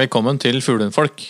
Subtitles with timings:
[0.00, 1.20] Velkommen til Fuglehundfolk.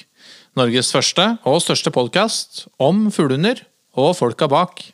[0.54, 3.64] Norges første og største podkast om fuglehunder
[3.98, 4.84] og folka bak.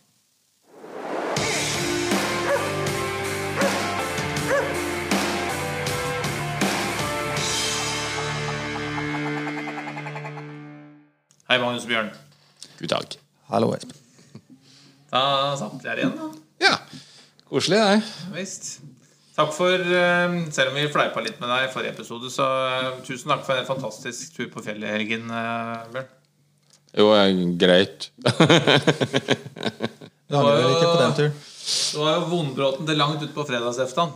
[11.50, 12.08] Hei, Magnus Bjørn.
[12.80, 13.20] God dag.
[13.52, 13.92] Hallo, Espen.
[15.12, 16.32] Da satt vi her igjen, da.
[16.64, 16.76] Ja,
[17.52, 18.04] koselig det.
[18.40, 18.78] Visst.
[19.36, 22.92] Takk for eh, Selv om vi fleipa litt med deg i forrige episode, så eh,
[23.04, 26.12] tusen takk for en fantastisk tur på fjellet i helgen, eh, Bjørn.
[26.96, 27.10] Jo,
[27.60, 28.08] greit.
[30.26, 31.34] Du angrer vel ikke på den turen?
[31.36, 34.14] Det var jo vondbråten til langt utpå fredagseftan.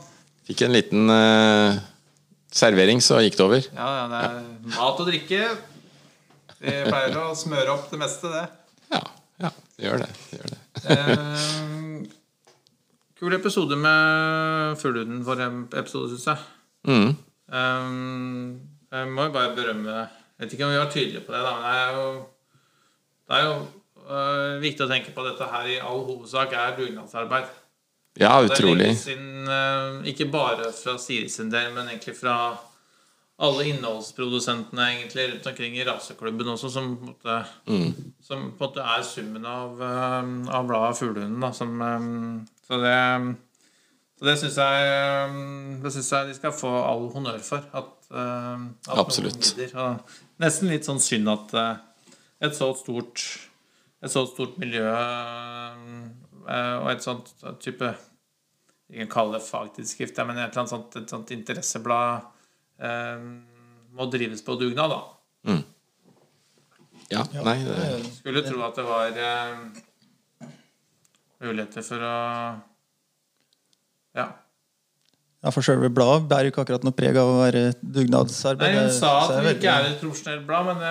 [0.49, 1.77] Fikk en liten uh,
[2.55, 3.69] servering, så gikk det over.
[3.75, 5.43] Ja, ja, det er mat og drikke.
[6.63, 8.47] Vi pleier å smøre opp det meste, det.
[8.95, 9.03] Ja,
[9.45, 10.11] ja, det gjør det.
[10.31, 11.90] det, gjør det.
[13.21, 16.37] Eh, kul episode med fuglehunden for en episode, syns jeg.
[16.85, 17.17] Mm.
[17.53, 18.61] Um,
[18.93, 21.55] jeg må jo bare berømme Jeg vet ikke om vi var tydelige på det, da,
[21.55, 22.23] men det er jo,
[23.29, 23.57] det er jo
[24.09, 27.51] uh, viktig å tenke på at dette her i all hovedsak er dugnadsarbeid.
[28.19, 28.89] Ja, utrolig.
[28.89, 32.39] Det inn uh, ikke bare fra Siri sin del, men egentlig fra
[33.41, 37.37] alle innholdsprodusentene egentlig rundt omkring i raseklubben også, som på en måte,
[38.25, 41.45] som på en måte er summen av, uh, av bladet Fuglehunden.
[41.45, 42.97] da, som, øh, Så det
[44.21, 44.89] så det syns jeg,
[45.33, 47.65] um, det synes jeg de skal få all honnør for.
[47.73, 49.55] At, uh, at Absolutt.
[50.45, 51.79] nesten litt sånn synd at uh,
[52.45, 53.25] et så stort
[54.01, 57.27] Et så stort miljø og et sånt
[57.61, 57.85] type
[58.89, 62.25] Jeg kan kalle det fagtidsskrift, men et eller annet sånt, et sånt interesseblad
[63.93, 65.53] må drives på dugnad, da.
[67.13, 67.77] Ja, nei, det,
[68.17, 69.21] Skulle tro at det var
[71.41, 72.15] muligheter for å
[74.17, 74.29] Ja.
[75.41, 78.75] Ja, For selve bladet bærer jo ikke akkurat noe preg av å være dugnadsarbeid.
[78.75, 80.91] Nei, Hun sa at det ikke er et profesjonelt blad, men det,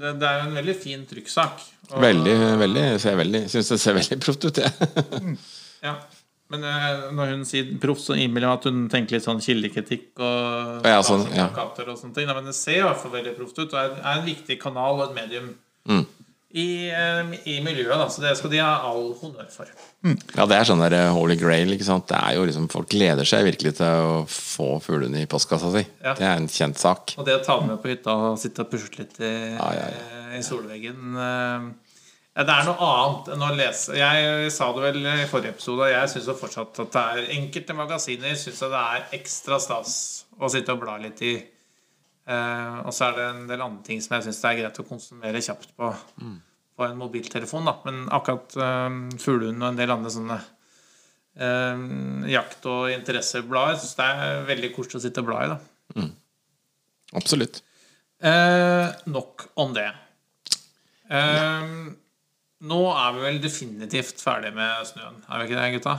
[0.00, 1.66] det, det er jo en veldig fin trykksak.
[1.90, 5.36] Og- veldig, veldig, ser veldig Syns det ser veldig proft ut, jeg.
[5.84, 5.94] Ja.
[6.48, 9.42] Men eh, når hun sier proff, så innbiller jeg meg at hun tenker litt sånn
[9.44, 11.50] kildekritikk og Ja, sånn, ja.
[11.52, 12.24] og sånne ting.
[12.30, 14.56] Nei, men det ser i hvert fall veldig proft ut, og er, er en viktig
[14.64, 15.56] kanal og et medium
[15.88, 16.02] Mm.
[16.50, 17.98] I, eh, i miljøet.
[17.98, 18.06] Da.
[18.08, 19.68] Så det skal de ha all honnør for.
[20.36, 22.08] Ja, det er sånn der eh, holy grail, ikke sant.
[22.08, 25.84] Det er jo liksom Folk gleder seg virkelig til å få fuglene i postkassa si.
[26.04, 26.14] Ja.
[26.18, 27.16] Det er en kjent sak.
[27.18, 29.90] Og det å ta med på hytta og sitte og pusle litt i, Ja, ja,
[30.38, 31.68] i solveggen eh,
[32.38, 33.98] ja, Det er noe annet enn å lese.
[33.98, 37.76] Jeg sa det vel i forrige episode, og jeg syns fortsatt at det er enkelte
[37.76, 39.94] magasiner synes det er ekstra stas
[40.38, 41.36] å sitte og bla litt i.
[42.28, 44.80] Eh, og så er det en del andre ting som jeg syns det er greit
[44.82, 45.90] å konsumere kjapt på,
[46.76, 47.68] på en mobiltelefon.
[47.68, 47.78] Da.
[47.88, 48.88] Men akkurat uh,
[49.22, 50.38] Fuglehund og en del andre sånne
[51.38, 51.86] eh,
[52.34, 55.52] jakt- og interesseblader syns det er veldig koselig å sitte og bla i.
[55.54, 56.08] da
[57.16, 57.62] Absolutt.
[58.20, 59.88] Eh, nok om det.
[61.08, 61.70] Eh,
[62.68, 65.96] nå er vi vel definitivt ferdig med snøen, er vi ikke det, gutta?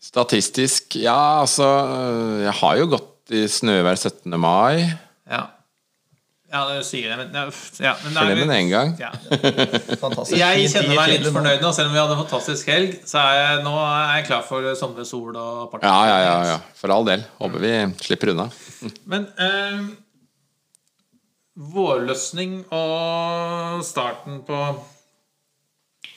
[0.00, 1.66] Statistisk, ja, altså
[2.40, 4.32] Jeg har jo gått i snøvær 17.
[4.40, 4.88] mai.
[5.30, 5.46] Ja.
[6.50, 7.44] Ja, det sier det, men, ja,
[8.02, 8.88] men det er- Fornemme en gang.
[8.98, 9.10] Ja.
[10.00, 10.34] Fantastisk.
[10.40, 12.96] Jeg kjenner meg litt fornøyd nå, selv om vi hadde en fantastisk helg.
[13.06, 15.86] Så er jeg, nå er jeg klar for sommer, sol og party.
[15.86, 16.56] Ja, ja, ja, ja.
[16.74, 17.22] For all del.
[17.38, 18.48] Håper vi slipper unna.
[19.14, 19.78] Men eh,
[21.70, 24.58] vårløsning og starten på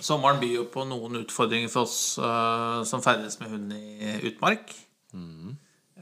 [0.03, 4.73] sommeren byr jo på noen utfordringer for oss eh, som ferdes med hund i utmark.
[5.13, 5.53] Eh,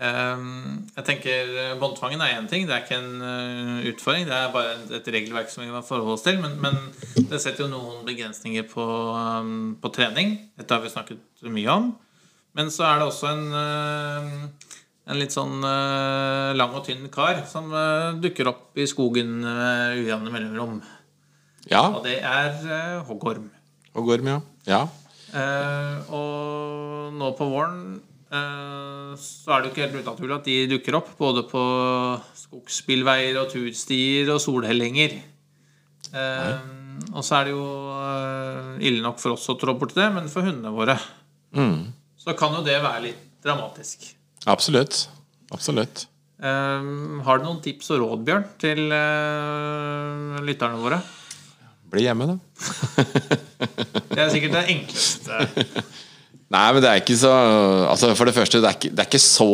[0.01, 4.25] jeg tenker eh, Båndtvangen er én ting, det er ikke en eh, utfordring.
[4.25, 6.39] Det er bare et, regelverk som vi må forholde oss til.
[6.41, 6.79] Men, men
[7.29, 9.51] det setter jo noen begrensninger på, eh,
[9.83, 10.33] på trening.
[10.57, 11.93] Dette har vi snakket mye om.
[12.57, 14.73] Men så er det også en, eh,
[15.11, 15.61] en litt sånn
[16.57, 17.69] lang og tynn kar som
[18.21, 20.77] dukker opp i skogen med ujevne mellomrom.
[21.69, 21.87] Ja.
[21.89, 23.49] Og det er hoggorm.
[23.93, 24.29] hoggorm.
[24.33, 24.83] Og ja.
[25.33, 25.41] ja.
[26.09, 27.83] Og nå på våren
[28.31, 31.09] så er det jo ikke helt unaturlig at de dukker opp.
[31.19, 31.61] Både på
[32.39, 35.17] skogsbilveier og turstier og solhellinger.
[36.11, 36.69] Eh,
[37.15, 40.29] og så er det jo eh, ille nok for oss å trå borti det, men
[40.31, 40.97] for hundene våre
[41.51, 41.89] Mm.
[42.15, 44.05] så kan jo det være litt dramatisk.
[44.47, 45.01] Absolutt.
[45.51, 46.05] Absolutt.
[46.39, 46.85] Eh,
[47.27, 51.01] har du noen tips og råd, Bjørn, til eh, lytterne våre?
[51.91, 52.37] Bli hjemme, da.
[54.15, 55.41] Det er sikkert det enkleste.
[56.51, 57.31] Nei, men det er ikke så
[57.87, 59.47] Altså For det første, det er ikke, det er ikke så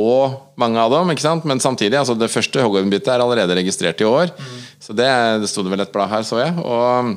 [0.58, 1.46] mange av dem, ikke sant?
[1.50, 4.34] men samtidig altså Det første hoggormbyttet er allerede registrert i år.
[4.82, 5.10] Så det,
[5.44, 6.56] det sto det vel et blad her, så jeg.
[6.64, 7.14] Og,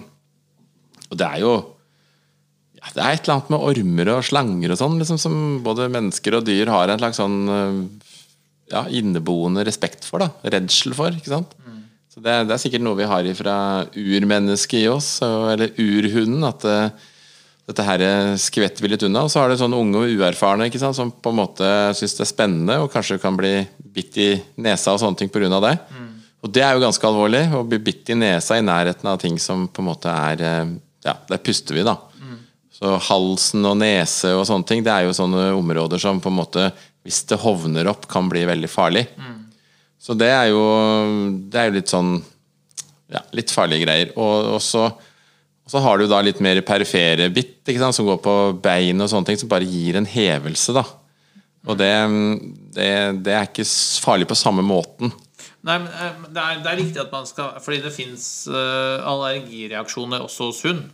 [1.11, 1.55] og det er jo
[2.77, 5.89] ja, Det er et eller annet med ormer og slanger og sånn liksom, som både
[5.93, 7.81] mennesker og dyr har en slags sånn øh,
[8.71, 10.23] ja, inneboende respekt for.
[10.23, 11.17] da Redsel for.
[11.17, 11.57] ikke sant?
[12.11, 13.57] Så det, det er sikkert noe vi har fra
[13.95, 17.10] urmennesket i oss, eller urhunden, at eh,
[17.71, 18.03] dette her
[18.41, 19.25] skvetter vi litt unna.
[19.27, 22.17] Og så har det sånne unge og uerfarne ikke sant, som på en måte syns
[22.19, 23.55] det er spennende, og kanskje kan bli
[23.95, 24.31] bitt i
[24.61, 25.49] nesa og sånne ting pga.
[25.63, 25.77] det.
[26.41, 29.37] Og det er jo ganske alvorlig, å bli bitt i nesa i nærheten av ting
[29.39, 31.97] som på en måte er eh, Ja, der puster vi, da.
[32.81, 36.39] Så halsen og nese og sånne ting, det er jo sånne områder som på en
[36.39, 36.71] måte,
[37.05, 39.07] hvis det hovner opp, kan bli veldig farlig.
[40.01, 40.63] Så det er jo,
[41.53, 42.15] det er jo litt sånn
[43.13, 44.13] ja, litt farlige greier.
[44.17, 44.87] Og, og, så,
[45.71, 49.29] så har du da litt mer perifere bitt sant, som går på bein og sånne
[49.29, 50.75] ting, som bare gir en hevelse.
[50.75, 50.83] da.
[51.69, 51.93] Og det,
[52.75, 52.89] det,
[53.27, 53.67] det er ikke
[54.03, 55.13] farlig på samme måten.
[55.63, 60.25] Nei, men eh, det er, det er riktig at man skal Fordi det fins allergireaksjoner
[60.25, 60.87] også hos hund.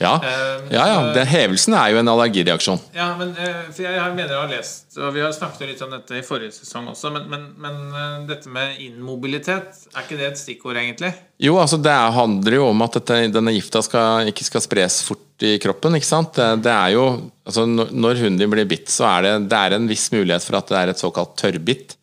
[0.00, 2.80] Ja, Eh, ja, ja den hevelsen er jo en allergireaksjon.
[2.96, 5.92] Ja, men eh, for jeg, mener jeg har lest Og vi har snakket litt om
[5.94, 10.26] dette i forrige sesong også, men, men, men eh, dette med immobilitet, er ikke det
[10.32, 11.12] et stikkord, egentlig?
[11.42, 15.02] Jo, altså det er- handler jo om at dette, denne gifta skal, ikke skal spres
[15.06, 15.94] fort i kroppen.
[15.98, 16.34] ikke sant?
[16.38, 17.04] Det, det er jo,
[17.46, 20.42] altså når når hunden din blir bitt, så er det, det er en viss mulighet
[20.46, 21.96] for at det er et såkalt tørrbitt.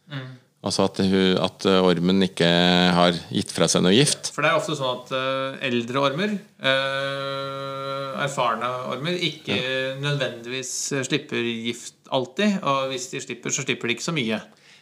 [0.62, 2.48] Altså at, hun, at ormen ikke
[2.94, 4.30] har gitt fra seg noe gift.
[4.30, 9.58] For det er ofte sånn at uh, eldre ormer, uh, erfarne ormer, ikke
[10.04, 10.74] nødvendigvis
[11.10, 12.60] slipper gift alltid.
[12.62, 14.38] Og hvis de slipper, så slipper de ikke så mye.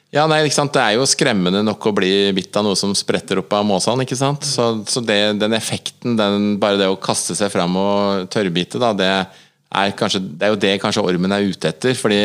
[0.10, 0.74] Ja, nei, ikke sant?
[0.74, 4.08] Det er jo skremmende nok å bli bitt av noe som spretter opp av måsene.
[4.08, 4.48] ikke sant?
[4.48, 8.90] Så, så det, den effekten, den, bare det å kaste seg fram og tørrbite, da,
[8.98, 11.94] det er, kanskje, det er jo det kanskje ormen er ute etter.
[11.94, 12.24] Fordi,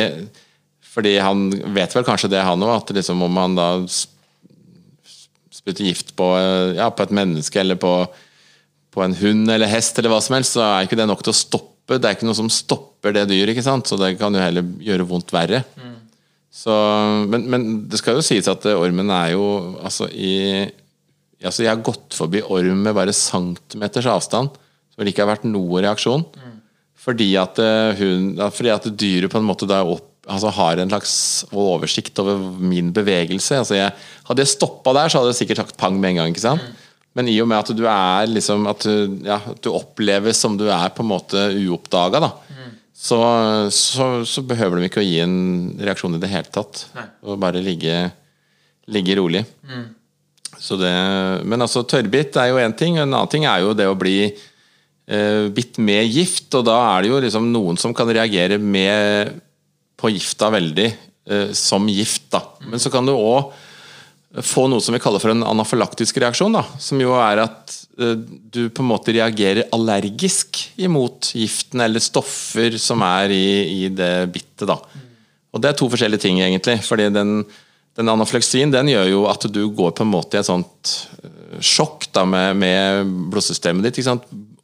[0.94, 3.68] fordi han vet vel kanskje det, han òg, at liksom om han da
[5.54, 7.92] spytter gift på, eh, ja, på et menneske eller på,
[8.94, 11.34] på en hund eller hest eller hva som helst, så er ikke det nok til
[11.34, 11.98] å stoppe.
[11.98, 13.90] Det er ikke noe som stopper det dyret, ikke sant?
[13.90, 15.64] så det kan jo heller gjøre vondt verre.
[16.54, 16.72] Så,
[17.26, 19.44] men, men det skal jo sies at ormen er jo
[19.82, 20.70] altså i
[21.44, 24.54] altså Jeg har gått forbi orm med bare centimeters avstand,
[24.88, 26.22] så det ikke har vært noe reaksjon.
[27.04, 30.90] Fordi, at, eh, hun, fordi at dyret på en måte da opp, altså har en
[30.92, 31.14] slags
[31.52, 33.58] oversikt over min bevegelse.
[33.60, 33.92] Altså jeg,
[34.28, 36.32] hadde jeg stoppa der, så hadde jeg sikkert sagt pang med en gang.
[36.32, 36.84] ikke sant?
[37.14, 40.56] Men i og med at du er liksom At du, ja, at du oppleves som
[40.58, 42.32] du er på en måte uoppdaga, da.
[43.04, 43.18] Så,
[43.74, 45.36] så, så behøver de ikke å gi en
[45.82, 46.86] reaksjon i det hele tatt.
[46.94, 47.04] Nei.
[47.28, 47.98] Og bare ligge,
[48.88, 49.42] ligge rolig.
[50.56, 50.92] Så det,
[51.44, 52.96] men altså tørrbitt er jo én ting.
[52.96, 56.48] En annen ting er jo det å bli eh, bitt med gift.
[56.56, 59.34] Og da er det jo liksom noen som kan reagere med,
[60.04, 62.28] på gifta veldig eh, som gift.
[62.34, 62.44] da.
[62.68, 63.54] Men så kan du òg
[64.42, 66.54] få noe som vi kaller for en anafylaktisk reaksjon.
[66.56, 72.02] da, Som jo er at eh, du på en måte reagerer allergisk imot giften eller
[72.02, 73.46] stoffer som er i,
[73.86, 74.66] i det bittet.
[74.68, 74.80] da.
[75.54, 76.80] Og det er to forskjellige ting, egentlig.
[76.82, 77.44] fordi den,
[77.94, 81.60] den anafleksien den gjør jo at du går på en måte i et sånt eh,
[81.62, 84.02] sjokk da, med, med blodsystemet ditt.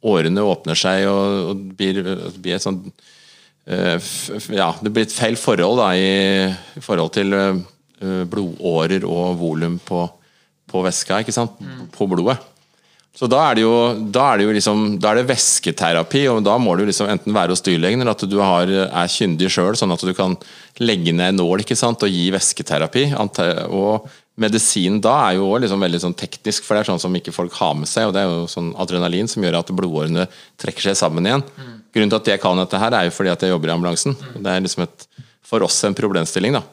[0.01, 2.03] Årene åpner seg, og, og blir,
[2.41, 2.91] blir et sånt
[3.65, 6.47] Ja, det blir et feil forhold da, i,
[6.77, 10.05] i forhold til eh, blodårer og volum på,
[10.71, 11.59] på væska, ikke sant?
[11.93, 12.39] På blodet.
[13.11, 13.73] Så da er det jo,
[14.07, 17.35] da er det jo liksom, da er det væsketerapi, og da må du liksom enten
[17.35, 20.37] være hos dyrlegen eller at du har, er kyndig sjøl, sånn at du kan
[20.79, 23.09] legge ned en nål ikke sant, og gi væsketerapi.
[23.19, 24.07] Og
[24.39, 27.35] medisin da er jo også liksom veldig sånn teknisk, for det er sånn som ikke
[27.35, 30.29] folk har med seg, og det er jo sånn adrenalin som gjør at blodårene
[30.63, 31.43] trekker seg sammen igjen.
[31.91, 34.15] Grunnen til at jeg kan dette her, er jo fordi at jeg jobber i ambulansen.
[34.37, 35.07] Det er liksom et,
[35.43, 36.63] for oss en problemstilling, da.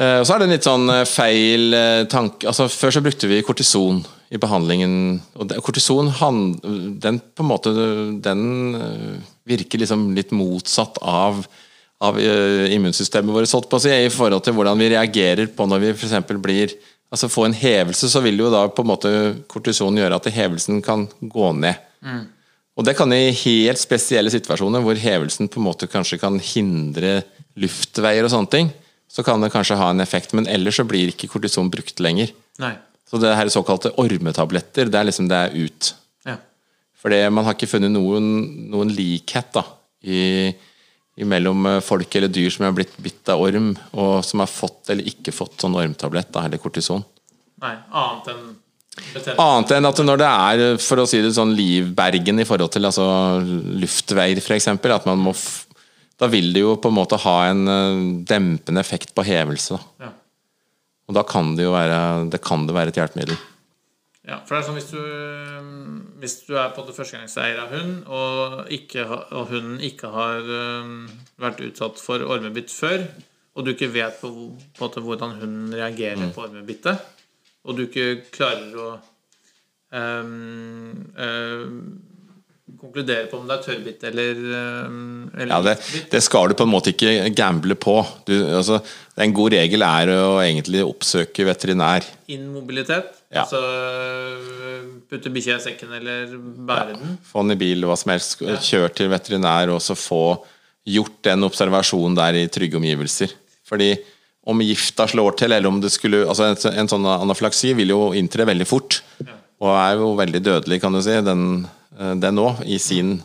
[0.00, 3.02] Eh, Og så er det en litt sånn eh, feil eh, tanke altså Før så
[3.04, 4.00] brukte vi kortison
[4.32, 5.18] i behandlingen.
[5.36, 6.54] Og kortison han,
[7.02, 7.72] den på en måte
[8.24, 8.46] Den
[9.44, 11.42] virker liksom litt motsatt av,
[12.00, 15.84] av immunsystemet vårt, holdt på å si, i forhold til hvordan vi reagerer på når
[15.84, 16.72] vi for blir
[17.12, 19.10] Altså Få en hevelse, så vil jo da på en måte
[19.52, 21.76] kortison gjøre at hevelsen kan gå ned.
[22.78, 27.20] Og det kan i helt spesielle situasjoner hvor hevelsen på en måte kanskje kan hindre
[27.60, 28.70] luftveier og sånne ting,
[29.12, 32.32] så kan det kanskje ha en effekt, men ellers så blir ikke kortison brukt lenger.
[32.62, 32.72] Nei.
[33.08, 35.90] Så det her såkalte ormetabletter, det er liksom det er ut.
[36.24, 36.38] Ja.
[36.96, 38.30] For man har ikke funnet noen,
[38.72, 39.66] noen likhet da,
[40.08, 40.48] i,
[41.28, 44.94] mellom eh, folk eller dyr som er blitt bitt av orm, og som har fått
[44.94, 47.04] eller ikke fått sånn ormtablett da, eller kortison.
[47.60, 48.48] Nei, annet enn.
[48.92, 52.88] Annet enn at når det er for å si det sånn livbergen i forhold til
[52.88, 53.04] altså,
[53.40, 55.32] luftveier f.eks., at man må
[56.20, 59.74] da vil det jo på en måte ha en eh, dempende effekt på hevelse.
[59.74, 60.04] Da.
[60.06, 60.10] Ja.
[61.10, 63.40] Og da kan det jo være, det kan det være et hjelpemiddel.
[64.28, 65.00] Ja, for det er sånn hvis du,
[66.22, 69.02] hvis du er på det førstegangseier av hund, og, ikke,
[69.34, 70.46] og hunden ikke har
[71.42, 73.02] vært utsatt for ormebitt før,
[73.58, 74.30] og du ikke vet på,
[74.78, 77.02] på hvordan hunden reagerer på ormebittet,
[77.62, 78.88] og du ikke klarer å
[79.94, 81.76] um, ehm,
[82.80, 84.40] konkludere på om det er tørrbitt eller,
[84.88, 85.74] um, eller Ja, det,
[86.10, 88.00] det skal du på en måte ikke gamble på.
[88.26, 88.80] Du, altså,
[89.22, 92.06] en god regel er å egentlig oppsøke veterinær.
[92.32, 93.12] Immobilitet.
[93.32, 93.44] Ja.
[93.44, 93.62] Altså
[95.08, 96.34] putte bikkja i sekken eller
[96.68, 97.14] bære den.
[97.24, 98.40] Få den i bil, hva som helst.
[98.40, 100.24] Kjør til veterinær, og så få
[100.88, 103.32] gjort den observasjonen der i trygge omgivelser.
[103.68, 103.92] Fordi
[104.46, 108.00] om gifta slår til, eller om det skulle altså En, en sånn anaflaksi vil jo
[108.18, 109.02] inntre veldig fort,
[109.62, 111.46] og er jo veldig dødelig, kan du si, den,
[111.98, 113.20] eh, òg, i sin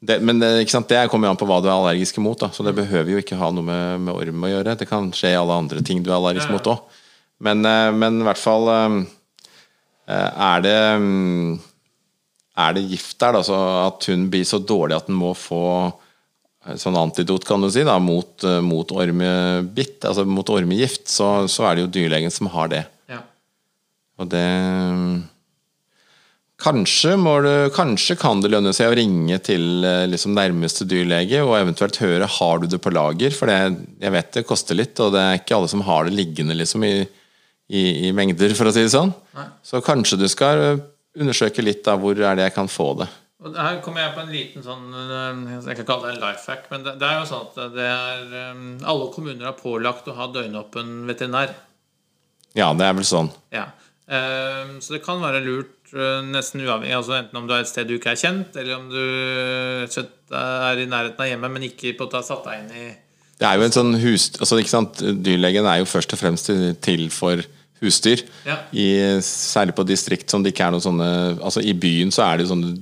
[0.00, 2.38] det, men det, det kommer jo an på hva du er allergisk mot.
[2.40, 2.48] Da.
[2.56, 4.78] Så det behøver jo ikke ha noe med, med orm å gjøre.
[4.80, 6.86] Det kan skje i alle andre ting du er allergisk mot òg.
[7.44, 8.96] Men, eh, men i hvert fall eh,
[10.08, 11.58] er det mm,
[12.60, 15.64] er det gift der, da, så at hun blir så dårlig at den må få
[15.86, 16.08] eh,
[16.80, 21.68] sånn antidot, kan du si, da, mot, eh, mot ormebitt, altså mot ormegift, så, så
[21.68, 22.84] er det jo dyrlegen som har det.
[23.10, 23.22] Ja.
[24.20, 24.46] Og det
[26.60, 31.40] Kanskje, må du, kanskje kan det lønne seg å ringe til eh, liksom, nærmeste dyrlege
[31.40, 33.32] og eventuelt høre har du det på lager.
[33.32, 36.12] For det, jeg vet det koster litt, og det er ikke alle som har det
[36.18, 37.06] liggende liksom, i,
[37.72, 39.14] i, i mengder, for å si det sånn.
[39.38, 39.46] Nei.
[39.64, 40.84] Så kanskje du skal eh,
[41.16, 43.08] undersøke litt av hvor er det jeg kan få det.
[43.40, 46.44] Og her kommer jeg på en liten sånn eh, Jeg kan kalle det en life
[46.44, 50.08] hack, men det, det er jo sånn at det er eh, Alle kommuner har pålagt
[50.12, 51.54] å ha døgnåpen veterinær.
[52.58, 53.30] Ja, det er vel sånn.
[53.54, 53.70] Ja.
[54.10, 57.88] Eh, Så det kan være lurt nesten uavhengig altså Enten om du er et sted
[57.88, 62.06] du ikke er kjent, eller om du er i nærheten av hjemmet, men ikke på
[62.06, 62.84] å ta satt deg inn i
[63.40, 64.28] Det er jo en sånn hus...
[64.36, 65.00] Altså, ikke sant?
[65.00, 66.52] Dyrlegen er jo først og fremst
[66.86, 67.42] til for
[67.80, 68.22] husdyr.
[68.46, 68.60] Ja.
[68.70, 68.86] I,
[69.24, 72.46] særlig på distrikt som det ikke er noen sånne Altså I byen så er det
[72.46, 72.74] jo sånne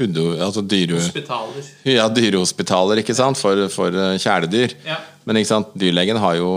[0.00, 1.70] hunde, altså dyre, hospitaler.
[1.88, 3.38] ja, dyrehospitaler ikke sant?
[3.40, 4.74] For, for eh, kjæledyr.
[4.86, 4.98] Ja.
[5.28, 5.72] Men ikke sant?
[5.78, 6.52] dyrlegen har jo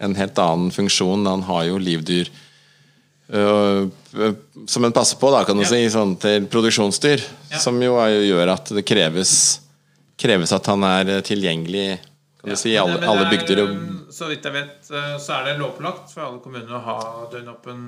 [0.00, 1.26] en helt annen funksjon.
[1.26, 2.28] Han har jo livdyr
[3.34, 3.88] øh,
[4.66, 5.68] som en passer på, da, kan du Ja.
[5.72, 7.24] si, sånn til produksjonsdyr.
[7.50, 7.58] Ja.
[7.58, 9.60] Som jo gjør at det kreves,
[10.18, 11.98] kreves at han er tilgjengelig
[12.38, 13.60] kan du si, i alle, alle er, bygder.
[13.64, 16.98] Og, Så vidt jeg vet, så er det lovpålagt for alle kommuner å ha
[17.32, 17.80] døgnåpen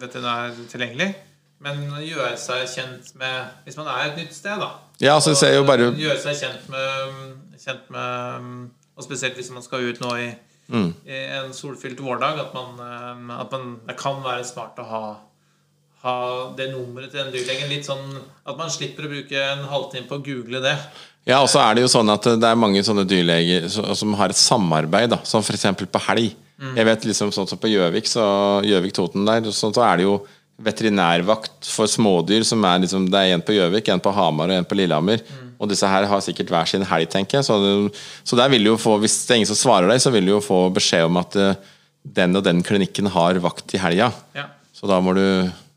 [0.00, 1.14] veterinær tilgjengelig.
[1.60, 4.70] Men gjøre seg kjent med Hvis man er et nytt sted, da.
[5.00, 7.18] ja, så ser jeg jo bare Gjøre seg kjent med,
[7.60, 10.30] kjent med Og spesielt hvis man skal ut nå i,
[10.70, 10.92] Mm.
[11.02, 15.02] i en solfylt vårdag, at man, eh, at man Det kan være smart å ha
[16.02, 17.68] ha det nummeret til den dyrlegen.
[17.68, 18.14] Litt sånn
[18.46, 20.76] at man slipper å bruke en halvtime på å google det.
[21.28, 24.32] Ja, og så er det jo sånn at det er mange sånne dyrleger som har
[24.32, 25.66] et samarbeid, da, som f.eks.
[25.92, 26.30] på helg.
[26.76, 28.24] Jeg vet liksom sånn som på Gjøvik, så
[28.64, 30.14] Gjøvik-Toten der, så, så er det jo
[30.64, 34.58] veterinærvakt for smådyr som er liksom Det er en på Gjøvik, en på Hamar og
[34.60, 35.22] en på Lillehammer.
[35.60, 37.44] Og disse her har sikkert hver sin helg, tenker jeg.
[37.48, 40.00] Så, det, så der vil du jo få, hvis det er ingen som svarer deg,
[40.00, 41.50] så vil du jo få beskjed om at uh,
[42.16, 44.08] den og den klinikken har vakt i helga.
[44.36, 44.46] Ja.
[44.72, 45.24] Så da må du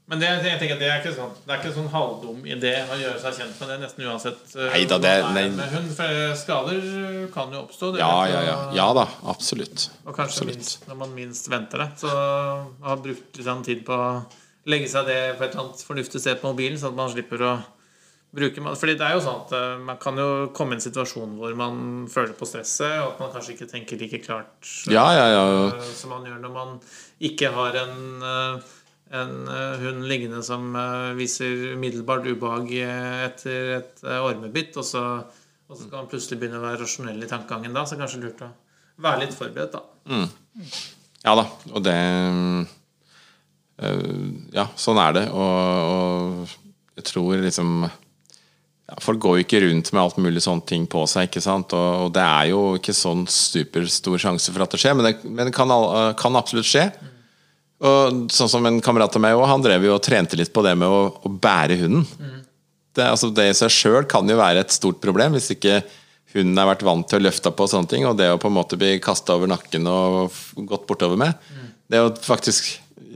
[0.07, 2.95] Men det, jeg tenker det er ikke sånn Det er ikke sånn halvdum idé å
[2.99, 5.43] gjøre seg kjent med det nesten uansett uh, Neida, det- nei.
[5.57, 5.89] med hund.
[5.97, 6.85] For skader
[7.33, 7.91] kan jo oppstå.
[7.95, 8.57] det Ja, ja, ja.
[8.77, 9.89] Ja da, absolutt.
[10.05, 10.55] Og kanskje Absolutt.
[10.61, 11.89] minst, når man minst venter det.
[12.05, 12.13] Så
[12.87, 14.07] har brukt litt tid på å
[14.69, 17.41] legge seg det på et eller annet fornuftig sted på mobilen, sånn at man slipper
[17.43, 17.53] å
[18.33, 21.35] bruke Fordi det er jo sånn at eh, man kan jo komme i en situasjon
[21.37, 21.75] hvor man
[22.09, 25.43] føler på stresset, og at man kanskje ikke tenker like klart Ja, ja, ja.
[25.75, 26.71] eh, som man gjør når man
[27.29, 27.99] ikke har en,
[28.31, 28.71] eh,
[29.19, 34.87] en eh, hund liggende som eh, viser umiddelbart ubehag eh, etter et eh, ormebitt, og
[34.87, 35.03] så,
[35.69, 38.41] og så skal man plutselig begynne å være rasjonell i tankegangen da, så kanskje lurt
[38.47, 38.49] å
[39.03, 40.23] være litt forberedt, da.
[41.23, 42.65] Ja da, og det øh,
[44.53, 45.23] Ja, sånn er det.
[45.33, 50.67] Og, og jeg tror liksom ja, Folk går jo ikke rundt med alt mulig sånne
[50.69, 51.73] ting på seg, ikke sant?
[51.73, 55.15] Og, og det er jo ikke sånn superstor sjanse for at det skjer, men det,
[55.25, 55.71] men det kan,
[56.19, 56.85] kan absolutt skje.
[57.83, 60.63] Og sånn som en kamerat av meg også, han drev jo og trente litt på
[60.63, 62.05] det med å, å bære hunden.
[62.93, 65.79] Det, altså det i seg sjøl kan jo være et stort problem hvis ikke
[66.35, 68.49] hunden har vært vant til å løfte på og sånne ting, og det å på
[68.49, 70.33] en måte bli kasta over nakken og
[70.69, 71.33] gått bortover med.
[71.89, 72.69] Det å faktisk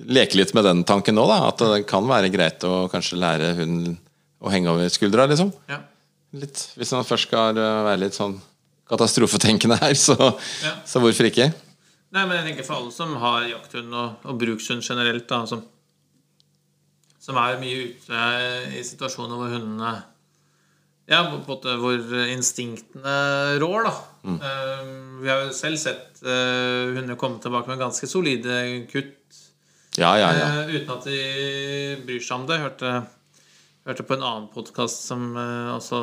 [0.05, 3.53] leke litt med den tanken nå, da, at det kan være greit å kanskje lære
[3.59, 3.95] hunden
[4.43, 5.49] å henge over skuldra, liksom.
[5.71, 5.81] Ja.
[6.37, 8.35] Litt, hvis man først skal øh, være litt sånn
[8.87, 10.15] katastrofetenkende her, så,
[10.63, 10.75] Ja.
[10.85, 11.49] så hvorfor ikke?
[12.13, 15.63] Nei, men jeg tenker for alle som har jakthund og, og brukshund generelt, da, som,
[17.19, 18.27] som er mye ute
[18.77, 19.95] i situasjoner hvor hundene
[21.07, 23.91] Ja, på en måte hvor instinktene rår, da.
[24.27, 24.87] Eh,
[25.23, 28.57] vi har jo selv sett uh, hunder komme tilbake med ganske solide
[28.91, 29.37] kutt
[29.97, 30.47] Ja, ja, ja.
[30.61, 31.19] Uh, uten at de
[32.05, 32.59] bryr seg om det.
[32.61, 32.91] Hørte,
[33.87, 36.01] hørte på en annen podkast som uh, også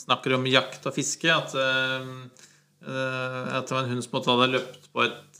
[0.00, 2.00] snakker om jakt og fiske, at, eh,
[2.82, 5.38] at det var en hund som hadde løpt på et,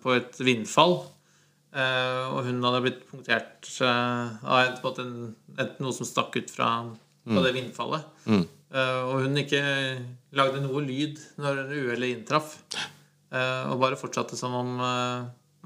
[0.00, 0.94] på et vindfall.
[1.72, 5.12] Og hunden hadde blitt punktert av en, en
[5.60, 6.70] et, noe som stakk ut fra,
[7.28, 8.08] fra det vindfallet.
[8.72, 9.60] Eh, og hun ikke
[10.38, 12.56] lagde noe lyd når uhellet inntraff.
[13.32, 14.72] Og bare fortsatte som om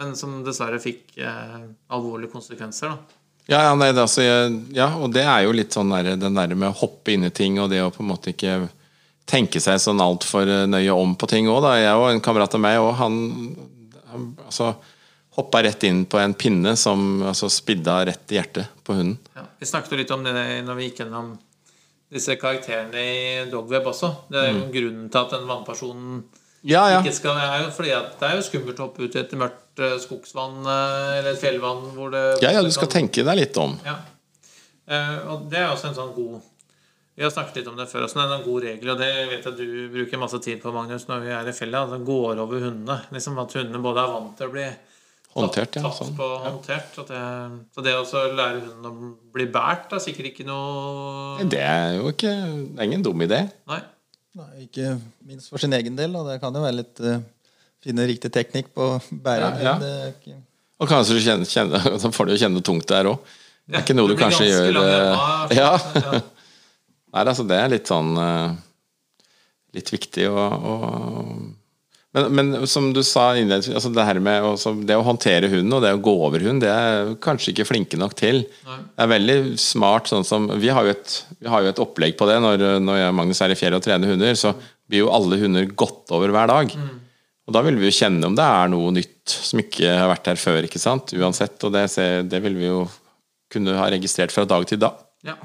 [0.01, 1.61] Men som dessverre fikk eh,
[1.93, 2.93] alvorlige konsekvenser.
[2.93, 4.25] da Ja, ja, nei, altså,
[4.75, 7.31] ja, og det er jo litt sånn der, den der med å hoppe inn i
[7.31, 8.67] ting, og det å på en måte ikke
[9.27, 11.65] tenke seg sånn altfor nøye om på ting òg.
[11.79, 13.17] Jeg og en kamerat av meg, og han,
[14.13, 14.75] han altså,
[15.37, 19.19] hoppa rett inn på en pinne som altså, spidda rett i hjertet på hunden.
[19.37, 20.35] Ja, vi snakket jo litt om det
[20.65, 21.35] når vi gikk gjennom
[22.13, 24.13] disse karakterene i Dogweb også.
[24.31, 26.21] Det er jo grunnen til at den vannpersonen
[26.67, 26.99] Ja, ja.
[26.99, 29.33] ikke skal er jo fordi at Det er jo skummelt å hoppe ut i et
[29.39, 33.39] mørkt eh, skogsvann eh, eller et fjellvann hvor det Ja, ja, du skal tenke deg
[33.39, 33.77] litt om.
[33.87, 34.01] Ja.
[34.87, 36.37] Uh, og det er også en sånn god
[37.19, 39.57] Vi har snakket litt om det før også, en god regel, og det vet jeg
[39.59, 41.87] du bruker masse tid på, Magnus, når vi er i fjellet.
[41.89, 42.99] At det går over hundene.
[43.15, 44.67] Liksom At hundene både er vant til å bli
[45.37, 45.83] Håndtert, ja.
[45.85, 46.15] tatt Sånn.
[46.17, 46.95] på håndtert.
[47.03, 47.23] At det,
[47.75, 52.09] så det å lære hunden å bli båret er sikkert ikke noe Det er jo
[52.13, 53.43] ikke Det er ingen dum idé.
[53.69, 53.83] Nei.
[54.37, 54.91] Nei, ikke
[55.25, 56.13] minst for sin egen del.
[56.13, 56.23] Da.
[56.35, 57.17] Det kan jo være litt uh,
[57.85, 58.91] finne riktig teknikk på
[59.25, 59.59] bæreren.
[59.65, 60.11] Ja, ja.
[60.13, 60.43] ikke-
[60.83, 63.35] Og kanskje du kjenner, kjenner, så får du jo kjenne det tungt der òg.
[63.67, 65.71] Det er ikke noe du kanskje gjør langt, eh, Ja.
[65.97, 66.21] ja.
[67.17, 68.53] Nei, altså det er litt sånn eh,
[69.75, 70.75] Litt viktig å, å
[72.17, 75.83] men, men som du sa altså det her med også, det å håndtere hunden og
[75.85, 78.45] det å gå over hund, det er kanskje ikke flinke nok til.
[78.65, 82.17] Det er veldig smart sånn som Vi har jo et, vi har jo et opplegg
[82.17, 82.39] på det.
[82.45, 84.55] Når, når jeg og Magnus er i fjellet og trener hunder, så
[84.89, 86.73] blir jo alle hunder gått over hver dag.
[87.47, 90.33] Og da vil vi jo kjenne om det er noe nytt som ikke har vært
[90.33, 91.13] her før, ikke sant?
[91.15, 91.61] Uansett.
[91.67, 91.85] Og det,
[92.31, 92.87] det vil vi jo
[93.53, 94.99] kunne ha registrert fra dag til dag.
[95.27, 95.37] Ja.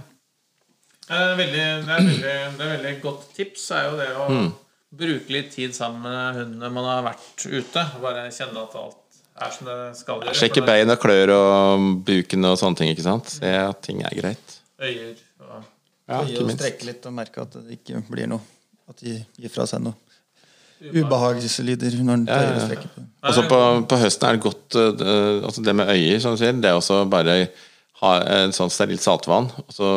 [1.11, 2.17] Eh, Veldig, det, er veldig,
[2.57, 4.51] det er veldig godt tips er jo det å Mm.
[4.91, 7.83] Bruke litt tid sammen med hunden når man har vært ute.
[8.03, 8.97] Bare kjenne at alt
[9.41, 10.35] er som det skal gjøre.
[10.37, 13.31] Sjekke bein og klør og buken og sånne ting, ikke sant?
[13.39, 14.57] Se at ting er greit.
[14.81, 15.15] er Øyer
[15.47, 15.63] og
[16.11, 16.59] Ja, ikke og minst.
[16.59, 18.41] strekke litt og merke at det ikke blir noe
[18.89, 19.95] At de gir fra seg noe
[20.81, 23.03] ubehagslyder når den tøyer og strekker på.
[23.29, 23.59] Også på,
[23.91, 26.79] på høsten er det godt uh, altså Det med øyer, som du sier, det er
[26.79, 27.35] også bare
[28.01, 29.91] ha en sånn sterilt saltvann, og så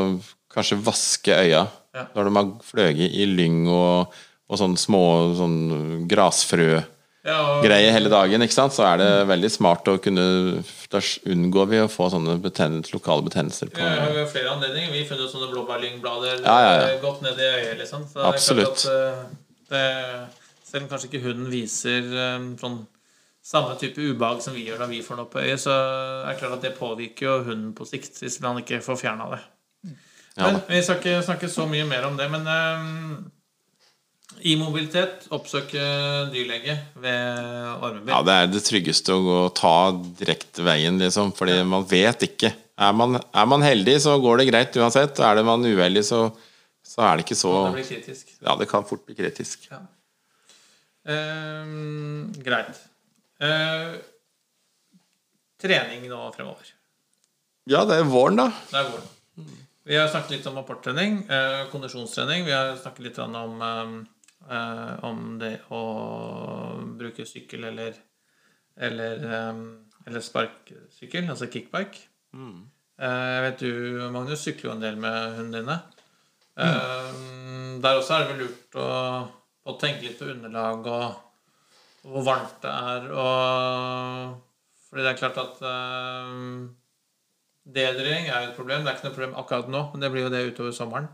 [0.53, 2.09] kanskje vaske øya Ja.
[2.11, 4.11] når de har fløyet i lyng og,
[4.55, 5.03] og sånne små
[5.39, 5.57] sånn
[6.11, 8.75] grasfrø-greier hele dagen, ikke sant?
[8.77, 10.25] så er det veldig smart å kunne
[10.95, 11.01] Da
[11.35, 14.93] unngår vi å få sånne betennelser, lokale betennelser på Ja, jo flere anledninger.
[14.95, 16.89] Vi har funnet sånne blåbærlyngblader Ja, ja, ja.
[16.93, 17.79] eh, godt ned i øyet.
[17.81, 18.85] liksom Så det Absolutt.
[18.87, 19.23] eh,
[19.73, 19.85] det,
[20.69, 22.85] Selv om kanskje ikke hunden viser eh, sånn
[23.45, 26.39] samme type ubehag som vi gjør når vi får noe på øyet, så er det
[26.41, 29.41] klart at det påvirker jo hunden på sikt hvis man ikke får fjerna det.
[30.39, 30.63] Ja, Men.
[30.71, 32.49] Vi skal ikke snakke så mye mer om det, men
[34.45, 35.81] immobilitet, oppsøke
[36.33, 37.39] dyrlege ved
[37.81, 38.13] ormebill.
[38.13, 39.77] Ja, det er det tryggeste å gå og ta
[40.21, 41.33] direkte veien, liksom.
[41.37, 42.53] Fordi man vet ikke.
[42.75, 45.21] Er man, er man heldig, så går det greit uansett.
[45.23, 46.27] Er det man uheldig, så,
[46.85, 48.35] så er det ikke så Det blir kritisk.
[48.41, 49.69] Ja, det kan fort bli kritisk.
[49.73, 49.81] Ja.
[51.05, 52.81] Uh, greit.
[53.41, 53.97] Uh,
[55.61, 56.73] trening nå fremover.
[57.71, 58.51] Ja, det er våren, da.
[58.69, 59.11] Det er våren.
[59.85, 62.45] Vi har snakket litt om apporttrening, uh, kondisjonstrening.
[62.45, 63.95] Vi har snakket litt om, eh,
[64.51, 65.85] eh, om det å
[66.99, 68.01] bruke sykkel eller
[68.77, 72.09] eller, um, eller sparkesykkel, altså kickbike.
[72.99, 73.71] Eh, jeg vet du,
[74.15, 75.77] Magnus, sykler jo en del med hundene dine.
[76.59, 77.11] Eh,
[77.83, 78.89] Der også er det vel lurt å,
[79.67, 81.17] å tenke litt på underlag og,
[82.05, 83.09] og hvor varmt det er.
[83.11, 86.65] Og, fordi det er klart at uh,
[87.65, 88.85] Dehydrering er jo et problem.
[88.85, 91.11] Det er ikke noe problem akkurat nå, men det blir jo det utover sommeren.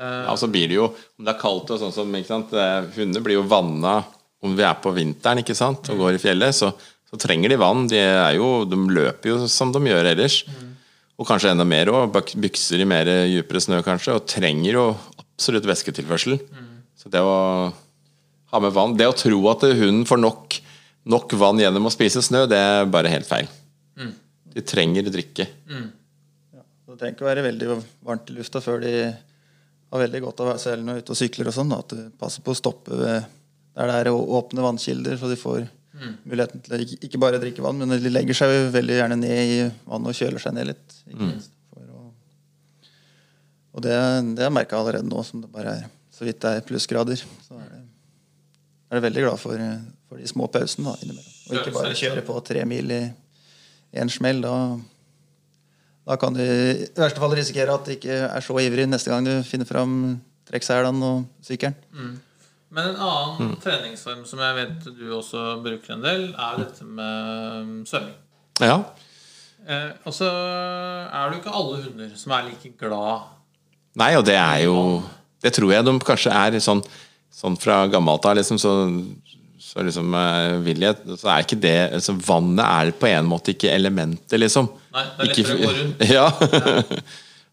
[0.00, 0.86] Eh, Ja, og så blir det jo
[1.18, 2.54] Om det er kaldt og sånn som ikke sant?
[2.54, 3.98] Hunder Hundene blir jo vanna
[4.40, 5.90] om vi er på vinteren ikke sant?
[5.92, 6.70] og går i fjellet, så,
[7.10, 7.82] så trenger de vann.
[7.90, 10.38] De, er jo, de løper jo som de gjør ellers.
[11.20, 12.16] Og kanskje enda mer òg.
[12.40, 14.16] Bykser i mer dypere snø, kanskje.
[14.16, 14.86] Og trenger jo
[15.20, 16.38] absolutt væsketilførsel.
[16.96, 17.36] Så det å
[18.50, 20.56] ha med vann Det å tro at hunden får nok,
[21.12, 23.52] nok vann gjennom å spise snø, det er bare helt feil.
[24.50, 25.46] De trenger drikke.
[25.68, 27.68] Så Det trenger ikke å være veldig
[28.08, 28.94] varmt i lufta før de
[29.90, 31.50] har veldig godt av å være når er ute og sykler.
[31.50, 33.28] og sånn, At du passer på å stoppe ved
[33.74, 35.68] der det er åpne vannkilder, så de får
[36.24, 39.58] muligheten til å ikke, bare drikke vann, men de legger seg veldig gjerne ned i
[39.88, 40.96] vannet og kjøler seg ned litt.
[41.70, 42.02] For å,
[43.74, 43.94] og det,
[44.34, 47.16] det har jeg merka allerede nå, som det bare er så vidt det er plussgrader.
[47.16, 47.82] Så er det,
[48.90, 49.66] er det veldig glad for,
[50.10, 51.36] for de små pausene da, innimellom.
[51.48, 53.02] Og ikke bare kjøre på tre mil i
[53.96, 54.42] én smell.
[54.44, 54.54] Da,
[56.08, 59.26] da kan du i verste fall risikere at du ikke er så ivrig neste gang
[59.26, 59.94] du finner fram
[60.48, 61.76] trekkselene og sykkelen.
[62.70, 67.86] Men en annen treningsform som jeg vet du også bruker en del, er dette med
[67.90, 68.16] svømming.
[68.62, 68.76] Ja.
[69.66, 73.26] Eh, og så er det jo ikke alle hunder som er like glad
[74.00, 75.02] Nei, og det er jo
[75.44, 76.80] Det tror jeg de kanskje er sånn,
[77.28, 78.72] sånn fra gammelt av, liksom, så,
[79.70, 83.52] så liksom eh, vil jeg Så er ikke det altså, Vannet er på en måte
[83.54, 84.66] ikke elementet, liksom.
[84.96, 86.06] Nei, det er Ikke- lettere å gå rundt.
[86.16, 86.26] Ja.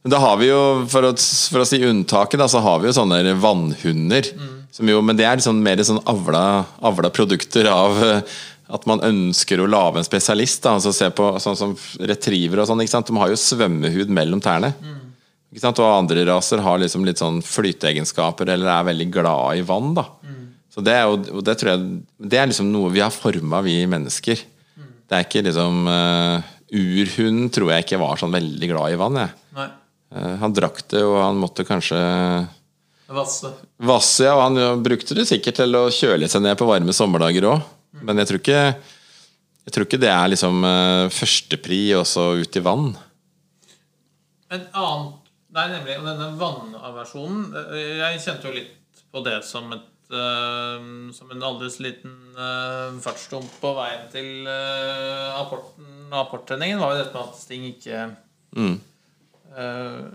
[0.04, 1.10] Men da har vi jo, for å,
[1.52, 4.30] for å si unntaket, da, så har vi jo sånne vannhunder.
[4.72, 6.44] Som jo, men det er liksom mer sånn avla,
[6.86, 8.38] avla produkter av eh,
[8.78, 10.62] at man ønsker å lage en spesialist.
[10.64, 12.82] Da, altså se på sånn som retriever og sånn.
[12.86, 13.10] ikke sant?
[13.12, 14.74] De har jo svømmehud mellom tærne.
[15.52, 15.80] Ikke sant?
[15.84, 19.94] Og andre raser har liksom litt sånn flyteegenskaper eller er veldig glad i vann.
[19.98, 20.08] da.
[20.78, 21.86] Så det er jo, det tror jeg
[22.30, 24.44] Det er liksom noe vi har forma, vi mennesker.
[25.08, 29.18] Det er ikke liksom uh, Urhunden tror jeg ikke var sånn veldig glad i vann.
[29.24, 29.72] Jeg.
[30.12, 31.98] Eh, han drakk det, og han måtte kanskje
[33.08, 33.54] Vasse.
[33.80, 37.48] vasse, ja, og han brukte det sikkert til å kjøle seg ned på varme sommerdager
[37.48, 37.64] òg.
[38.04, 42.64] Men jeg tror ikke Jeg tror ikke det er liksom uh, førstepri også ut i
[42.68, 42.92] vann.
[44.52, 45.14] En annen
[45.58, 45.96] Nei, nemlig.
[45.98, 47.46] Og denne vannaversjonen
[47.98, 52.98] Jeg kjente jo litt på det som et eh, Som en aldri så liten uh,
[53.04, 55.38] fartsdump på veien til uh,
[56.22, 58.06] apporttreningen, var jo dette med at Sting ikke
[58.58, 58.80] Mm.
[59.58, 60.06] eh,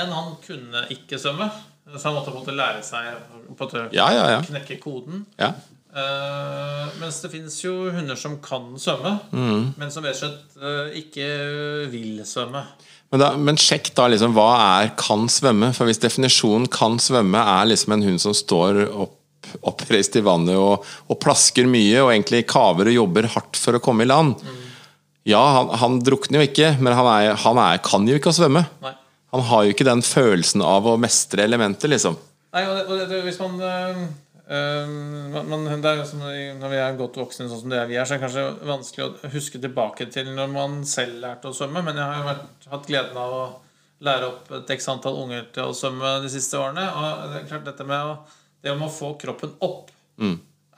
[0.00, 1.50] En, han kunne ikke svømme,
[1.98, 3.10] så han måtte på en måte lære seg
[3.50, 4.40] på måte Ja, ja, ja.
[4.42, 5.26] knekke koden.
[5.38, 5.52] ja.
[5.94, 9.74] Eh, mens det finnes jo hunder som kan svømme, Mm.
[9.78, 11.28] men som rett og slett eh, ikke
[11.92, 12.64] vil svømme.
[13.12, 15.72] Men, da, men sjekk da liksom hva er 'kan svømme'?
[15.74, 19.20] For hvis definisjonen 'kan svømme' er liksom en hund som står opp,
[19.62, 23.82] oppreist i vannet og, og plasker mye og egentlig kaver og jobber hardt for å
[23.84, 24.36] komme i land
[25.24, 28.36] Ja, han, han drukner jo ikke, men han, er, han er, kan jo ikke å
[28.36, 28.66] svømme.
[28.84, 28.92] Nei.
[29.34, 32.18] Han har jo ikke den følelsen av å mestre elementet, liksom.
[32.54, 34.92] Nei, og det, og det, hvis man, øh,
[35.32, 37.88] man, man det er jo som Når vi er godt voksne sånn som det er
[37.90, 41.50] vi er, så er det kanskje vanskelig å huske tilbake til når man selv lærte
[41.50, 41.82] å svømme.
[41.82, 43.44] Men jeg har jo vært, hatt gleden av å
[44.06, 46.86] lære opp et x antall unger til å svømme de siste årene.
[46.86, 48.14] Og det er klart dette med å,
[48.64, 49.92] det om å få kroppen opp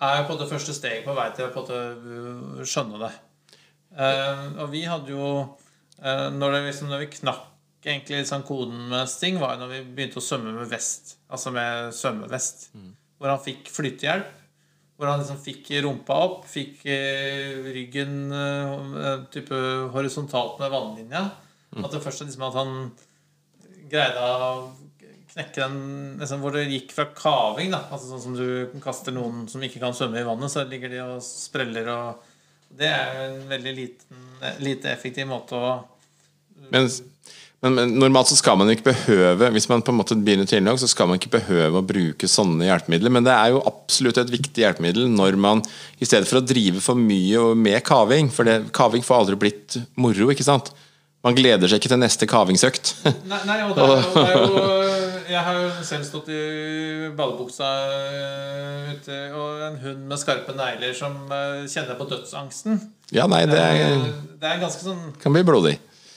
[0.02, 3.12] er på det første steget på vei til å øh, skjønne det.
[3.96, 8.90] Uh, og vi hadde jo uh, når, det, liksom, når vi knakk egentlig sånn koden
[8.90, 11.14] med Sting, var jo når vi begynte å svømme med vest.
[11.32, 12.66] Altså med svømmevest.
[13.16, 14.34] Hvor han fikk flytehjelp.
[14.96, 18.18] Hvor han liksom fikk rumpa opp, fikk uh, ryggen
[19.32, 19.62] type
[19.94, 21.24] horisontalt med vannlinja.
[21.76, 22.74] At det først er liksom at han
[23.90, 24.52] greide å
[25.36, 25.80] knekke den
[26.20, 27.84] liksom, Hvor det gikk fra kaving, da.
[27.90, 31.02] Altså sånn som du kaster noen som ikke kan svømme i vannet, så ligger de
[31.04, 32.32] og spreller og
[32.76, 34.24] Det er jo en veldig liten,
[34.64, 35.74] lite effektiv måte å
[36.72, 36.88] Men,
[37.60, 40.70] men, men normalt så skal man ikke behøve Hvis man på en måte begynner tidlig
[40.70, 43.12] nok, så skal man ikke behøve å bruke sånne hjelpemidler.
[43.12, 45.62] Men det er jo absolutt et viktig hjelpemiddel når man
[46.00, 49.80] i stedet for å drive for mye med kaving For det, kaving får aldri blitt
[50.00, 50.72] moro, ikke sant?
[51.26, 52.92] Man gleder seg ikke til neste kavingsøkt.
[53.26, 54.85] Nei, nei og det er, jo, det er jo
[55.26, 56.40] Jeg har selv stått i
[57.16, 62.78] badebuksa øh, ute, og en hund med skarpe negler som øh, kjenner på dødsangsten.
[63.14, 64.06] ja, nei, det er, Eh,
[64.40, 65.76] Det er ganske sånn kan bli blodig.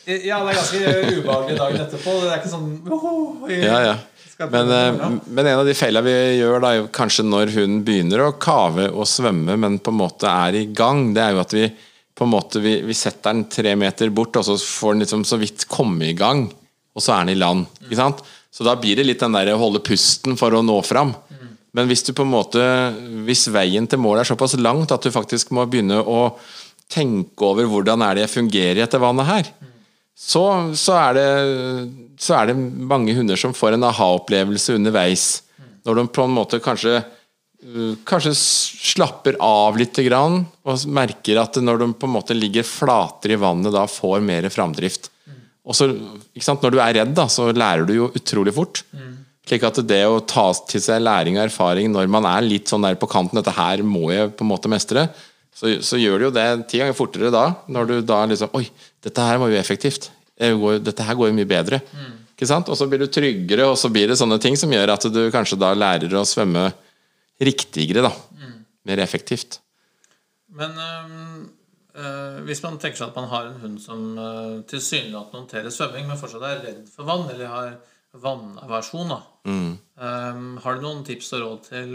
[0.10, 2.14] Ja, det er ganske ubehagelig dagen etterpå.
[2.24, 3.98] Det er ikke sånn oh, i- Ja, ja.
[4.40, 8.32] Men, eh, men en av de feilene vi gjør, da, kanskje når hun begynner å
[8.40, 11.66] kave og svømme, men på en måte er i gang, det er jo at vi
[12.16, 15.26] på en måte vi, vi setter den tre meter bort, og så får den liksom
[15.28, 16.46] så vidt komme i gang,
[16.96, 17.68] og så er den i land.
[17.86, 18.24] Ikke sant?
[18.50, 21.14] Så da blir det litt den der å holde pusten for å nå fram.
[21.76, 22.62] Men hvis du på en måte
[23.28, 26.32] Hvis veien til målet er såpass langt at du faktisk må begynne å
[26.90, 29.50] tenke over hvordan er det jeg fungerer i dette vannet her,
[30.18, 30.42] så,
[30.74, 31.28] så, er det,
[32.20, 35.28] så er det mange hunder som får en aha-opplevelse underveis.
[35.86, 41.84] Når de på en måte kanskje uh, Kanskje slapper av litt og merker at når
[41.84, 45.12] de på en måte ligger flatere i vannet, da får mer framdrift.
[45.70, 48.84] Og så, Når du er redd, da, så lærer du jo utrolig fort.
[49.50, 52.86] Slik at det å ta til seg læring og erfaring når man er litt sånn
[52.86, 55.08] der på kanten Dette her må jeg på en måte mestre.
[55.56, 57.46] Så, så gjør du jo det ti ganger fortere da.
[57.70, 58.66] Når du da liksom Oi,
[59.06, 60.12] dette her var jo effektivt.
[60.40, 61.82] Dette her går jo mye bedre.
[62.34, 62.70] Ikke sant?
[62.72, 65.26] Og så blir du tryggere, og så blir det sånne ting som gjør at du
[65.34, 66.70] kanskje da lærer å svømme
[67.44, 68.14] riktigere, da.
[68.88, 69.60] Mer effektivt.
[70.56, 71.29] Men øh,
[72.48, 76.20] hvis man tenker seg at man har en hund som uh, tilsynelatende håndterer svømming, men
[76.20, 77.72] fortsatt er redd for vann, eller har
[78.18, 79.22] vannaversjon, da.
[79.50, 81.92] Øhm, har du noen tips og råd til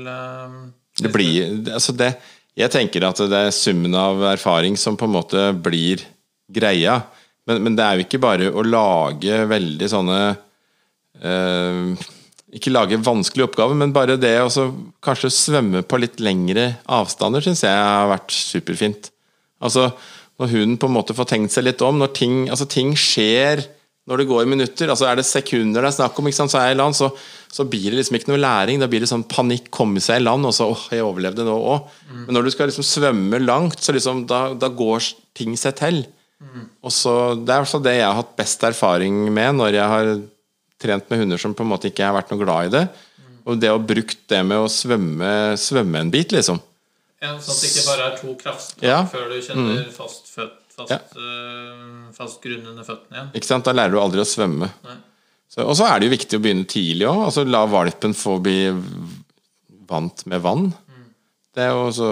[1.00, 2.14] Det blir altså det,
[2.56, 6.04] Jeg tenker at det er summen av erfaring som på en måte blir
[6.46, 7.00] greia.
[7.46, 10.18] Men, men det er jo ikke bare å lage veldig sånne
[11.20, 12.04] eh,
[12.54, 14.68] Ikke lage vanskelige oppgaver, men bare det å
[15.04, 19.10] kanskje svømme på litt lengre avstander syns jeg har vært superfint.
[19.64, 19.88] Altså
[20.40, 23.62] når hunden på en måte får tenkt seg litt om, når ting, altså ting skjer
[24.04, 26.52] når det går minutter, altså er det sekunder det er snakk om, ikke sant?
[26.52, 27.06] så er jeg i land, så,
[27.48, 28.82] så blir det liksom ikke noe læring.
[28.82, 31.54] Da blir det sånn panikk, komme seg i land, og så åh, jeg overlevde nå
[31.56, 31.86] òg.
[32.10, 32.18] Mm.
[32.26, 36.02] Men når du skal liksom svømme langt, så liksom da, da går ting seg til.
[36.44, 36.68] Mm.
[36.84, 40.12] Og så, Det er altså det jeg har hatt best erfaring med når jeg har
[40.84, 42.84] trent med hunder som på en måte ikke har vært noe glad i det.
[43.24, 43.40] Mm.
[43.48, 45.32] Og det å brukt det med å svømme,
[45.64, 46.60] svømme en bit, liksom.
[47.24, 49.00] Ja, Sånn at det ikke bare er to krafttak ja.
[49.08, 49.90] før du kjenner mm.
[49.96, 50.98] fast født fast, ja.
[51.16, 53.32] øh, fast grunn under føttene igjen.
[53.38, 53.66] Ikke sant?
[53.66, 54.70] Da lærer du aldri å svømme.
[55.62, 57.20] og så er det jo viktig å begynne tidlig òg.
[57.28, 58.58] Altså, la valpen få bli
[59.88, 60.66] vant med vann.
[60.74, 61.06] Mm.
[61.54, 62.10] Det er jo så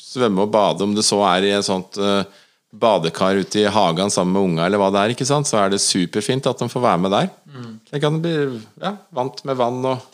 [0.00, 2.22] svømme og bade, om det så er i et sånt uh,
[2.70, 5.48] badekar ute i hagen sammen med unga, eller hva det er, ikke sant?
[5.50, 7.30] så er det superfint at de får være med der.
[7.50, 7.72] Mm.
[7.90, 8.34] Så kan bli
[8.80, 10.06] ja, vant med vann og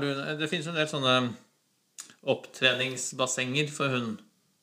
[0.00, 0.06] du,
[0.38, 1.16] Det finnes en del sånne
[2.22, 4.20] opptreningsbassenger for hund.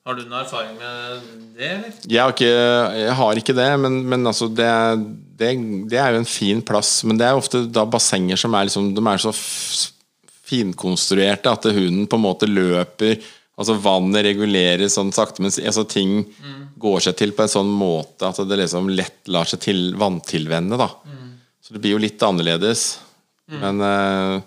[0.08, 1.26] Har du noe erfaring med
[1.58, 1.96] det, eller?
[2.08, 2.52] Jeg har ikke,
[2.96, 4.70] jeg har ikke det, men, men altså det,
[5.36, 5.50] det,
[5.92, 7.02] det, er jo en fin plass.
[7.04, 9.34] Men det er ofte da bassenger som er liksom De er så
[10.50, 13.20] finkonstruerte at hunden på en måte løper
[13.60, 16.60] Altså Vannet reguleres sånn sakte, men altså, ting mm.
[16.80, 20.78] går seg til på en sånn måte at det liksom lett lar seg til vanntilvenne.
[20.80, 21.26] da mm.
[21.60, 22.86] Så det blir jo litt annerledes.
[23.52, 23.58] Mm.
[23.60, 24.38] Men uh,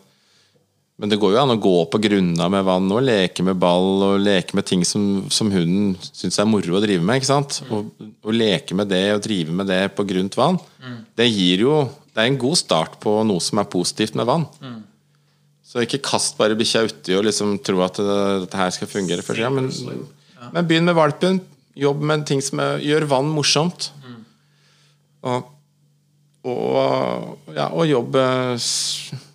[1.03, 4.05] men det går jo an å gå på grunna med vann og leke med ball
[4.05, 7.19] og leke med ting som, som hunden syns er moro å drive med.
[7.19, 7.57] ikke sant?
[7.67, 7.89] Mm.
[8.31, 11.01] Leke med det og drive med det på grunt vann, mm.
[11.19, 11.73] det gir jo
[12.13, 14.45] Det er en god start på noe som er positivt med vann.
[14.63, 14.79] Mm.
[15.67, 19.27] Så ikke kast bare bikkja uti og liksom tro at det, dette her skal fungere
[19.27, 19.51] for seg.
[19.51, 19.67] Men,
[20.53, 21.41] men, begynn med valpen.
[21.75, 23.89] Jobb med ting som er, gjør vann morsomt.
[24.05, 24.23] Mm.
[25.33, 25.51] Og,
[26.47, 28.21] og, ja, og jobb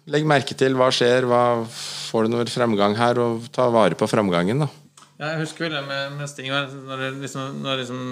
[0.09, 4.09] Legg merke til hva skjer, hva får du noe fremgang her, og ta vare på
[4.09, 4.65] fremgangen.
[4.65, 4.69] da.
[5.19, 8.03] Ja, jeg husker vel det med, med Sting når, liksom, når liksom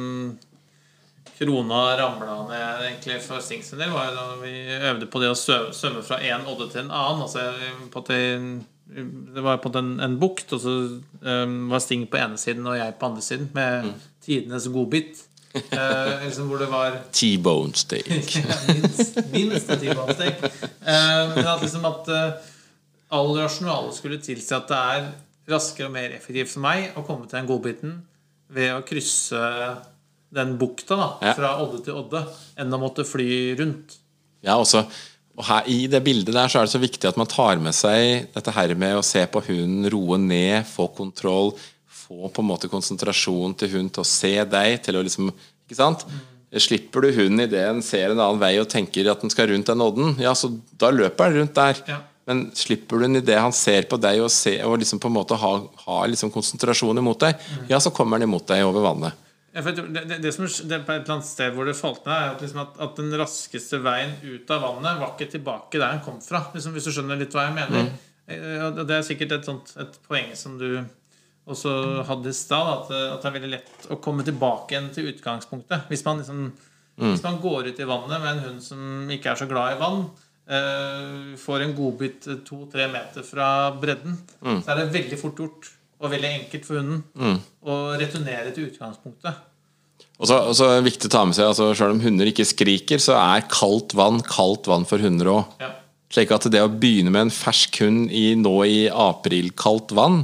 [1.37, 4.55] krona ramla ned egentlig for Stings del, var da vi
[4.91, 7.23] øvde på det å svømme fra én odde til en annen.
[7.27, 7.45] altså
[7.93, 8.21] på det,
[9.37, 10.75] det var på en, en bukt, og så
[11.23, 13.95] um, var Sting på ene siden og jeg på andre siden, med mm.
[14.27, 15.26] tidenes godbit.
[15.73, 18.09] Uh, liksom hvor det var T-bone steak.
[18.69, 20.45] minst, minst T-bone steak.
[20.85, 22.53] Uh, men at liksom at uh,
[23.17, 25.11] all rasjonale skulle tilsi at det er
[25.51, 27.99] raskere og mer effektivt for meg å komme til den godbiten
[28.53, 29.43] ved å krysse
[30.37, 31.35] den bukta da, ja.
[31.39, 32.23] fra odde til odde,
[32.59, 34.01] enn å måtte fly rundt.
[34.45, 34.85] Ja, også
[35.37, 37.77] og her, I det bildet der så er det så viktig at man tar med
[37.77, 41.53] seg dette her med å se på hunden, roe ned, få kontroll,
[42.07, 45.31] få på en måte konsentrasjon til hun til å se deg, til å liksom
[45.67, 46.05] Ikke sant?
[46.07, 46.25] Mm.
[46.63, 49.67] Slipper du hunden idet den ser en annen vei og tenker at den skal rundt
[49.67, 51.81] den odden, ja, så da løper den rundt der.
[51.91, 51.99] Ja.
[52.27, 55.17] Men slipper du den idet han ser på deg og, ser, og liksom på en
[55.19, 57.67] måte har ha liksom konsentrasjon imot deg, mm.
[57.71, 59.27] ja, så kommer han imot deg over vannet.
[59.57, 62.15] Ja, det, det, det, som, det, på et eller annet sted hvor det falt ned,
[62.15, 65.95] er at, liksom at, at, den raskeste veien ut av vannet var ikke tilbake der
[65.95, 66.43] den kom fra.
[66.53, 67.87] Liksom, hvis du skjønner litt hva jeg mener.
[67.87, 67.95] Mm.
[68.37, 70.69] Eh, det er sikkert et, sånt, et poeng som du
[71.47, 71.73] og så
[72.09, 75.87] hadde stad at, at, det er veldig lett å komme tilbake igjen til utgangspunktet.
[75.93, 76.41] Hvis man, liksom,
[76.99, 77.11] mm.
[77.13, 79.81] hvis man går ut i vannet med en hund som ikke er så glad i
[79.81, 80.01] vann,
[80.51, 84.59] eh, får en godbit to-tre meter fra bredden, mm.
[84.65, 87.37] så er det veldig fort gjort og veldig enkelt for hunden mm.
[87.71, 89.45] å returnere til utgangspunktet.
[90.17, 92.29] Og så, og så er det viktig å ta med seg altså Selv om hunder
[92.31, 95.61] ikke skriker, så er kaldt vann kaldt vann for hunder òg.
[95.61, 95.71] Ja.
[96.13, 100.23] Slik at det å begynne med en fersk hund i, nå i aprilkaldt vann,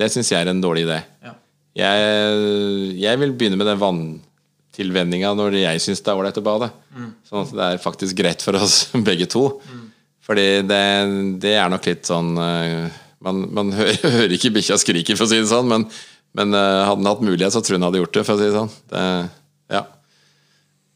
[0.00, 0.98] det syns jeg er en dårlig idé.
[1.24, 1.34] Ja.
[1.82, 6.68] Jeg, jeg, vil begynne med den vanntilvenninga når jeg syns det er ålreit å bade.
[6.92, 7.10] Mm.
[7.28, 9.46] Sånn at det er faktisk greit for oss begge to.
[9.68, 9.86] Mm.
[10.22, 10.82] Fordi det,
[11.42, 12.86] det, er nok litt sånn uh,
[13.26, 15.86] Man, man hører, hører, ikke bikkja skrike, for å si det sånn, men,
[16.38, 18.26] men uh, hadde den hatt mulighet, så tror jeg hun hadde gjort det.
[18.28, 19.06] For å si det sånn det,
[19.78, 19.86] ja.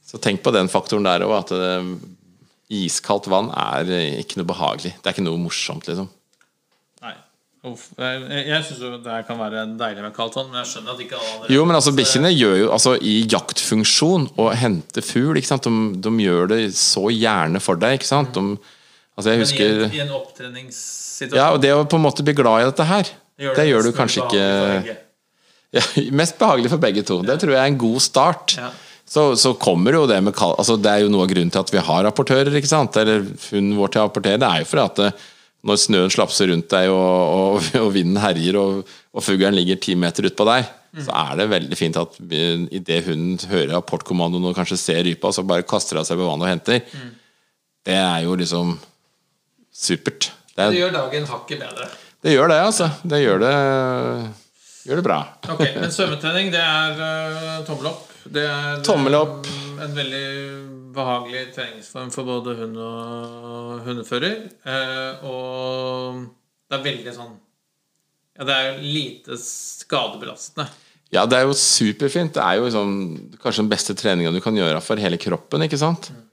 [0.07, 1.89] Så tenk på den faktoren der òg, at eh,
[2.79, 3.89] iskaldt vann er
[4.21, 4.93] ikke noe behagelig.
[5.01, 6.07] Det er ikke noe morsomt, liksom.
[7.67, 11.01] Uff, jeg jeg syns det kan være deilig med kaldt vann, men jeg skjønner at
[11.03, 15.41] ikke alle andre Jo, men altså bikkjene gjør jo altså i jaktfunksjon å hente fugl,
[15.41, 15.67] ikke sant.
[15.67, 18.39] De, de, gjør det så gjerne for deg, ikke sant.
[18.39, 18.77] De,
[19.17, 22.07] altså jeg husker Men i en, i en opptreningssituasjon Ja, og det å på en
[22.07, 24.97] måte bli glad i dette her, det gjør, det det gjør du kanskje ikke
[25.75, 25.87] ja,
[26.23, 27.21] Mest behagelig for begge to.
[27.25, 27.33] Ja.
[27.33, 28.59] Det tror jeg er en god start.
[28.61, 28.71] Ja.
[29.07, 31.63] Så, så, kommer jo det med kald altså Det er jo noe av grunnen til
[31.63, 32.99] at vi har rapportører, ikke sant.
[32.99, 35.11] Eller hunden vår til å rapportere, det er jo fordi at det,
[35.67, 39.97] når snøen slapser rundt deg og, og, og vinden herjer og, og fuglen ligger ti
[39.99, 41.05] meter utpå der, mm.
[41.09, 45.47] så er det veldig fint at idet hunden hører apportkommandoen og kanskje ser rypa, så
[45.47, 46.83] bare kaster hun seg på vannet og henter.
[46.93, 47.15] Mm.
[47.87, 48.75] Det er jo liksom
[49.77, 50.33] supert.
[50.57, 51.89] Det, er, det gjør dagen hakket bedre.
[52.25, 52.91] Det gjør det, altså.
[53.07, 53.55] Det gjør det,
[54.89, 55.19] gjør det bra.
[55.53, 58.07] ok, Men svømmetrening, det er uh, tommel opp?
[58.27, 59.47] Det er Tommel opp.
[59.47, 60.27] mm, en veldig
[60.97, 64.47] behagelig treningsform for både hund og hundefører.
[64.67, 66.23] Eh, og
[66.67, 67.35] det er veldig sånn
[68.37, 70.67] Ja, det er jo lite skadebelastende.
[71.15, 72.35] Ja, det er jo superfint.
[72.37, 72.91] Det er jo liksom,
[73.41, 75.65] kanskje den beste treninga du kan gjøre for hele kroppen.
[75.65, 76.11] ikke sant?
[76.13, 76.26] Men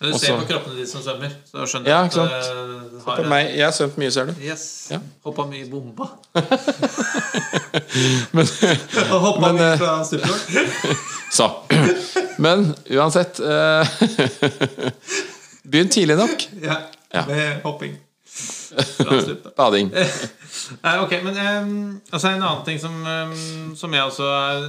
[0.00, 2.54] du Også- ser på kroppene de som svømmer, så skjønner Ja, du ikke at sant?
[2.90, 4.32] det uh, har meg, jeg har svømt mye, ser du.
[4.40, 4.62] Yes.
[4.90, 4.98] Ja.
[5.26, 6.06] Hoppa mye i bomba.
[8.32, 8.46] Men,
[9.10, 10.40] Hoppa Men, mye eh, fra stupelokk.
[11.38, 11.50] så.
[12.38, 13.86] Men uansett uh,
[15.70, 16.46] Begynn tidlig nok.
[16.62, 16.76] Ja,
[17.14, 17.24] Ja.
[17.26, 17.96] med hopping.
[19.56, 19.90] Bading.
[20.84, 21.74] Nei, ok, men um,
[22.12, 23.34] altså en annen ting som, um,
[23.76, 24.66] som jeg også er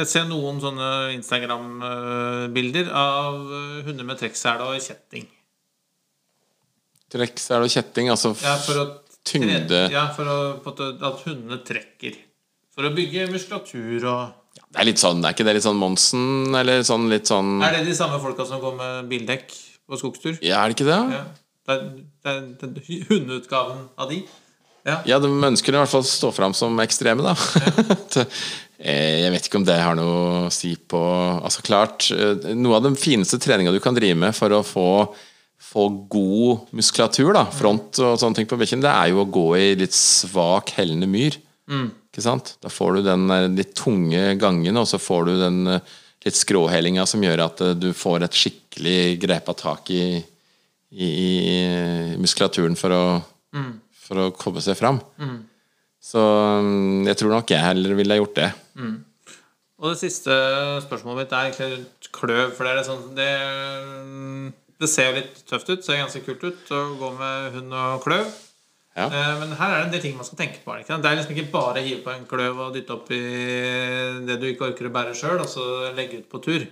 [0.00, 5.26] Jeg ser noen sånne Instagram-bilder av eh, hunder med trekksele og kjetting.
[7.08, 8.10] Trekk, så er kjetting.
[8.12, 8.86] Altså Ja, for å
[9.26, 12.18] tyngde Ja, for å, at hundene trekker.
[12.76, 16.54] For å bygge muskulatur og Det er litt sånn, er ikke det litt sånn Monsen,
[16.54, 19.54] eller sånn litt sånn Er det de samme folka som går med bildekk
[19.88, 20.36] på skogstur?
[20.44, 21.00] Ja, er det ikke det?
[21.16, 21.24] Ja.
[21.68, 21.88] Det er,
[22.24, 24.22] det er, det er hundeutgaven av de.
[24.88, 25.02] Ja.
[25.04, 27.34] Ja, de ønsker i hvert fall å stå fram som ekstreme, da.
[28.16, 28.24] Ja.
[28.78, 30.98] Jeg vet ikke om det har noe å si på
[31.34, 34.84] Altså klart, eh, Noe av den fineste treninga du kan drive med for å få,
[35.58, 39.48] få god muskulatur, da, front og sånne ting på bikkjen, det er jo å gå
[39.58, 41.40] i litt svak, hellende myr.
[41.68, 42.54] Ikke sant?
[42.62, 43.26] Da får du den
[43.58, 45.96] litt tunge gangen, og så får du den eh,
[46.28, 50.22] litt skråhellinga som gjør at eh, du får et skikkelig grepa tak i,
[50.92, 53.02] i, i muskulaturen for å,
[54.06, 55.00] for å komme seg fram.
[56.00, 58.48] Så mm, jeg tror nok jeg heller ville gjort det.
[59.78, 60.34] Og det siste
[60.86, 62.50] spørsmålet mitt er egentlig kløv.
[62.56, 63.28] For det er sånn Det,
[64.82, 65.84] det ser litt tøft ut.
[65.86, 68.30] Ser ganske kult ut å gå med hund og kløv.
[68.98, 69.06] Ja.
[69.06, 70.74] Eh, Men her er det en del ting man skal tenke på.
[70.80, 73.20] ikke det er liksom ikke bare å hive på en kløv og dytte opp i
[74.26, 76.66] det du ikke orker å bære sjøl, og så legge ut på tur.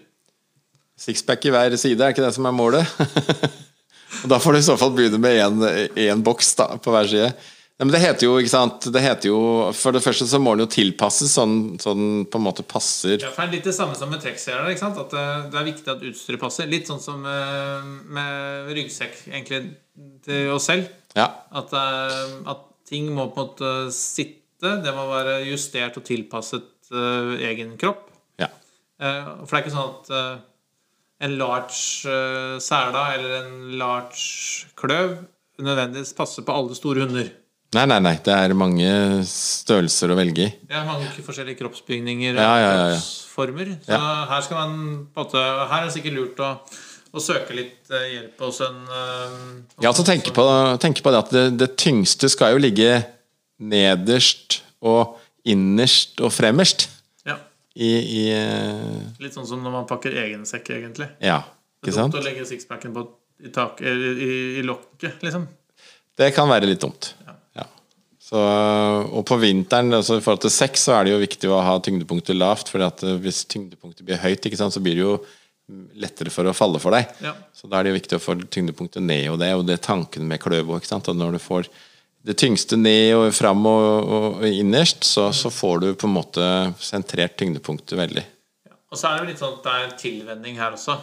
[0.98, 2.88] Sixpack i hver side, er ikke det som er målet?
[4.22, 7.30] og da får du i så fall begynne med én boks da, på hver side.
[7.76, 9.38] Nei, men det heter jo, ikke sant det heter jo,
[9.76, 13.28] For det første så må den jo tilpasses sånn, den på en måte passer Ja,
[13.34, 14.70] for det er litt det samme som med trekkseler.
[14.72, 15.00] ikke sant?
[15.02, 16.70] At det, er viktig at utstyret passer.
[16.72, 19.60] Litt sånn som med, med ryggsekk egentlig
[20.24, 20.88] til oss selv.
[21.16, 21.28] Ja.
[21.52, 24.78] At, eh, at ting må på en måte sitte.
[24.80, 28.08] Det må være justert og tilpasset eh, egen kropp.
[28.40, 28.48] ja.
[28.96, 30.36] Eh, for det er ikke sånn at eh,
[31.24, 35.16] en large uh, sæla eller en large kløv
[35.62, 37.30] nødvendigvis passer på alle store hunder.
[37.74, 38.14] Nei, nei, nei.
[38.22, 38.88] Det er mange
[39.26, 40.50] størrelser å velge i.
[40.68, 42.98] Det er mange forskjellige kroppsbygninger og Ja, ja, ja, ja.
[43.00, 43.72] kroppsformer.
[43.88, 43.98] Så
[44.30, 44.76] her skal man
[45.12, 46.50] på en måte Her er det sikkert lurt å,
[47.10, 49.34] å søke litt eh, hjelp hos en eh,
[49.82, 50.44] Ja, altså tenke på,
[50.82, 53.00] tenke på det at det, det tyngste skal jo ligge
[53.58, 55.16] nederst og
[55.48, 56.95] innerst og fremerst Ja.
[57.76, 61.10] I, i eh, Litt sånn som når man pakker egen sekk, egentlig.
[61.20, 61.42] Ja,
[61.84, 63.04] Det er dumt å legge sixpacken på
[63.44, 65.44] i, tak, i, i, i lokket, liksom.
[66.16, 67.10] Det kan være litt dumt.
[67.26, 67.34] Ja.
[68.26, 71.60] Så, og på vinteren, altså i forhold til sekk, så er det jo viktig å
[71.62, 72.72] ha tyngdepunktet lavt.
[72.72, 72.82] For
[73.22, 75.12] hvis tyngdepunktet blir høyt, ikke sant, så blir det jo
[76.00, 77.12] lettere for å falle for deg.
[77.22, 77.36] Ja.
[77.54, 79.78] Så da er det jo viktig å få tyngdepunktet ned, og det er jo det
[79.84, 80.42] tanken med
[80.88, 81.12] sant?
[81.12, 81.70] Og Når du får
[82.26, 83.84] det tyngste ned og fram og,
[84.16, 86.46] og, og innerst, så, så får du på en måte
[86.82, 88.24] sentrert tyngdepunktet veldig.
[88.90, 90.96] Og så er det jo litt sånn at det er en tilvenning her også.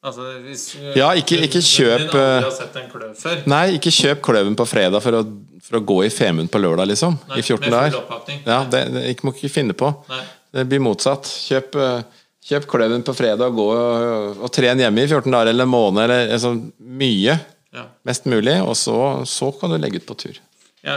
[0.00, 0.62] Altså, hvis,
[0.96, 3.42] Ja, ikke- ikke kjøp, eh, før.
[3.46, 5.24] Nei, ikke kjøp kløven på fredag for å,
[5.60, 7.18] for å gå i Femund på lørdag, liksom.
[7.28, 7.98] Nei, I 14 dager.
[8.46, 9.90] Ja, det, det ikke, må ikke finne på.
[10.08, 10.22] Nei.
[10.56, 11.28] Det blir motsatt.
[11.28, 12.02] Kjøp, eh,
[12.48, 15.74] kjøp kløven på fredag og gå og, og tren hjemme i 14 dager eller en
[15.74, 17.36] måned, eller altså, mye.
[17.76, 17.84] Ja.
[18.08, 18.96] Mest mulig, og så,
[19.28, 20.40] så kan du legge ut på tur.
[20.84, 20.96] Ja,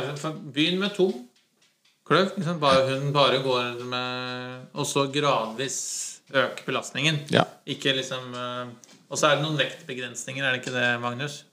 [0.53, 1.09] Begynn med to
[2.07, 2.33] kløv.
[2.37, 2.59] Liksom.
[2.61, 5.79] Bare, hun bare går med Og så gradvis
[6.33, 7.21] øke belastningen.
[7.31, 7.43] Ja.
[7.69, 8.69] Ikke liksom eh,
[9.09, 11.43] Og så er det noen vektbegrensninger, er det ikke det, Magnus?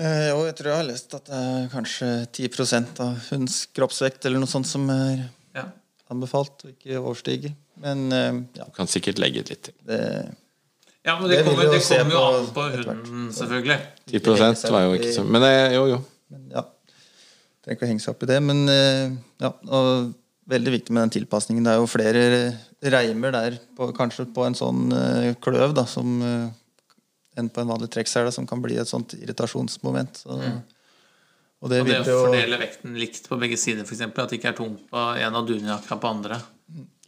[0.00, 4.24] Eh, jo, jeg tror jeg har lest at det er kanskje 10 av hunds kroppsvekt
[4.24, 5.66] eller noe sånt som er Ja.
[6.10, 7.52] anbefalt, og ikke overstiger.
[7.76, 9.74] Men eh, ja, Du kan sikkert legge ut litt til.
[9.84, 10.00] det
[11.04, 13.78] Ja, men det Det kommer, jo det kommer jo an på hunden, selvfølgelig.
[14.06, 16.00] 10 var jo ikke så Men det, jo, jo.
[16.30, 16.64] Men ja,
[17.60, 18.40] trenger ikke å henge seg opp i det.
[18.44, 20.12] Men eh, ja, og
[20.50, 21.66] veldig viktig med den tilpasningen.
[21.66, 22.24] Det er jo flere
[22.94, 26.48] reimer der, på, kanskje på en sånn eh, kløv, da, som eh,
[27.38, 30.24] enn på en vanlig trekksele, som kan bli et sånt irritasjonsmoment.
[30.24, 30.62] Så, Og det Mm.
[31.60, 34.00] Og det å fordele vekten likt på begge sider, f.eks.
[34.08, 36.38] At det ikke er tungt på en av dunjakka på andre.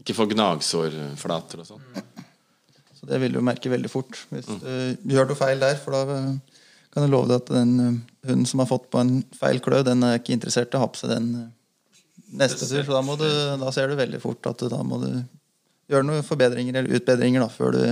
[0.02, 1.86] Ikke få gnagsårflater og sånn.
[2.98, 5.80] Så det vil du merke veldig fort hvis du gjør noe feil der.
[5.80, 6.20] For da
[6.92, 10.04] kan jeg love deg at den hunden som har fått på en feil kløv, den
[10.06, 11.52] er ikke interessert i å ha på seg den eh,
[12.42, 12.82] neste tur.
[12.86, 13.28] Så da, må du,
[13.60, 15.10] da ser du veldig fort at du, da må du
[15.92, 17.82] gjøre noen forbedringer eller utbedringer da, før du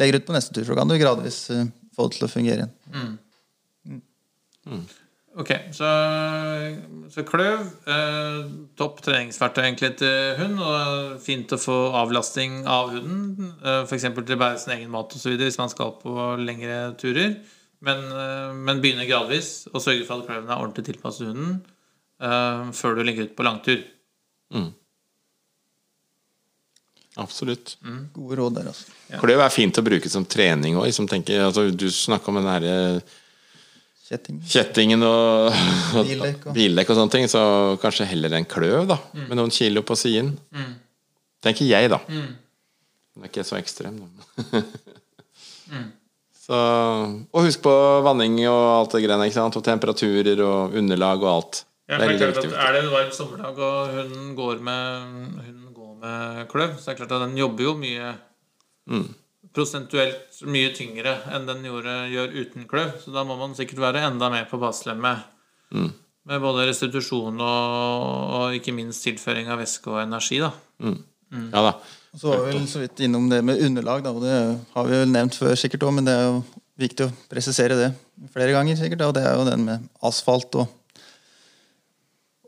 [0.00, 0.66] legger ut på neste tur.
[0.68, 3.16] Så kan du gradvis eh, få det til å fungere igjen.
[5.32, 5.88] Ok, så,
[7.08, 7.62] så kløv.
[7.88, 8.40] Eh,
[8.76, 10.60] topp treningsverktøy egentlig til hund.
[10.60, 13.54] Og fint å få avlasting av hunden.
[13.62, 14.10] Eh, F.eks.
[14.12, 15.32] til å bære sin egen mat osv.
[15.40, 17.38] hvis man skal på lengre turer.
[17.82, 21.56] Men, eh, men begynne gradvis og sørge for at kløven er ordentlig tilpasset hunden
[22.22, 23.80] uh, før du legger ut på langtur.
[27.20, 27.74] Absolutt.
[28.14, 28.92] Gode råd der, altså.
[29.20, 30.86] Kløv er fint å bruke som trening òg.
[30.88, 32.76] Altså, du snakka om den herre
[34.06, 34.38] Kjetting.
[34.48, 35.52] kjettingen og,
[36.08, 37.42] Bildekk og- bildekk og sånne ting, så
[37.82, 38.96] kanskje heller en kløv, da.
[39.12, 40.32] Med noen kilo på siden.
[41.42, 41.98] Tenker jeg, da.
[42.08, 44.62] Den er ikke så ekstrem, da.
[46.52, 46.62] så,
[47.32, 47.74] og husk på
[48.04, 49.56] vanning og alt det greiene, ikke sant?
[49.56, 51.62] Og temperaturer og underlag og alt.
[51.88, 54.60] Ja, det er men veldig klart at er det en varm sommerdag og hunden går
[54.68, 58.12] med, går med kløv, så er det klart at den jobber jo mye
[59.52, 62.94] prosentuelt mye tyngre enn den gjorde, gjør uten kløv.
[63.02, 65.26] Så da må man sikkert være enda mer på baselemmet.
[65.72, 68.06] Med både restitusjon og,
[68.38, 70.38] og ikke minst tilføring av væske og energi.
[70.42, 70.52] da.
[71.52, 71.74] Ja da.
[72.12, 74.36] Og så var vi vel så vidt innom det med underlag, da, og det
[74.74, 76.42] har vi vel nevnt før sikkert òg, men det er jo
[76.82, 77.90] viktig å presisere det
[78.34, 80.78] flere ganger sikkert, og det er jo den med asfalt og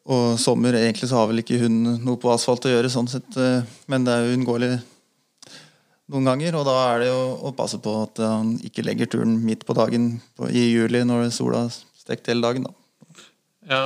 [0.04, 3.38] og sommer, egentlig så har vel ikke hunden noe på asfalt å gjøre, sånn sett,
[3.40, 4.74] eh, men det er jo unngåelig
[6.12, 9.38] noen ganger, og da er det jo å passe på at han ikke legger turen
[9.46, 12.68] midt på dagen på, i juli når sola har stekt hele dagen.
[12.68, 13.24] da.
[13.70, 13.80] Ja,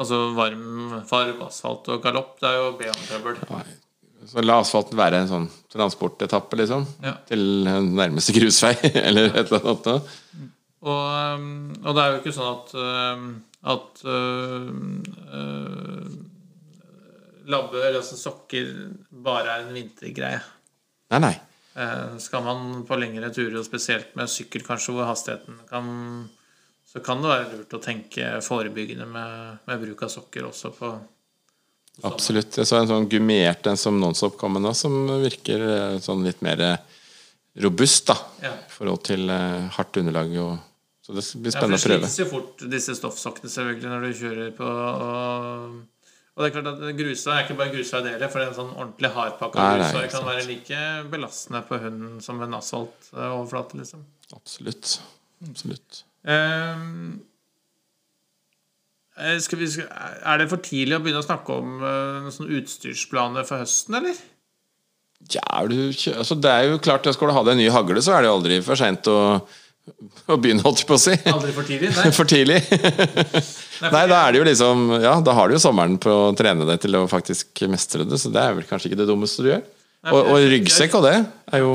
[0.00, 3.44] altså varm farv, asfalt og galopp, det er jo B-trøbbel.
[4.28, 6.84] Så la asfalten være en sånn transportetappe, liksom.
[7.04, 7.14] Ja.
[7.28, 8.74] Til nærmeste grusvei,
[9.06, 9.86] eller et eller annet.
[9.86, 10.48] da.
[10.80, 11.04] Og,
[11.36, 13.30] um, og det er jo ikke sånn at, um,
[13.68, 14.68] at uh,
[15.36, 16.10] uh,
[17.50, 18.72] eller altså sokker,
[19.10, 20.40] bare er en vintergreie.
[21.10, 21.34] Nei, nei.
[21.74, 25.86] Uh, skal man på lengre turer, og spesielt med sykkel kanskje, hvor hastigheten kan
[26.90, 30.88] Så kan det være lurt å tenke forebyggende med, med bruk av sokker også på
[32.08, 32.56] Absolutt.
[32.60, 36.24] Jeg så en sånn gummiert en som Nonstop kom med nå, som virker eh, sånn
[36.26, 36.98] litt mer eh,
[37.60, 38.16] robust, da.
[38.44, 38.52] Ja.
[38.56, 40.58] I forhold til eh, hardt underlag og
[41.06, 42.00] Så det blir Ja, spennende det å prøve.
[42.08, 45.80] slites jo fort, disse stoffsokkene, selvfølgelig, når du kjører på og,
[46.36, 48.70] og det er klart at grusa er ikke bare grusa det heller, for en sånn
[48.76, 49.96] ordentlig hardpakka grusa.
[49.96, 50.28] Det kan sant.
[50.30, 54.04] være like belastende på hunden som en asfaltoverflate, liksom.
[54.36, 55.00] Absolutt.
[55.48, 56.04] Absolutt.
[56.24, 56.86] Eh,
[59.42, 59.88] skal vi, skal,
[60.24, 62.28] er det for tidlig å begynne å snakke om uh,
[62.60, 64.20] utstyrsplaner for høsten, eller?
[65.28, 65.76] Ja, er du,
[66.16, 68.30] altså det er jo klart Skal du ha deg en ny hagle, så er det
[68.32, 69.18] aldri for seint å,
[70.32, 71.16] å begynne, holdt jeg på å si.
[71.28, 71.90] Aldri for tidlig?
[71.98, 72.06] Nei.
[72.18, 72.60] For tidlig.
[73.84, 76.68] Nei, da er det jo liksom Ja, da har du jo sommeren på å trene
[76.68, 79.50] deg til å faktisk mestre det, så det er vel kanskje ikke det dummeste du
[79.52, 79.66] gjør.
[80.00, 81.16] Nei, Og, og ryggsekk og det
[81.52, 81.74] er jo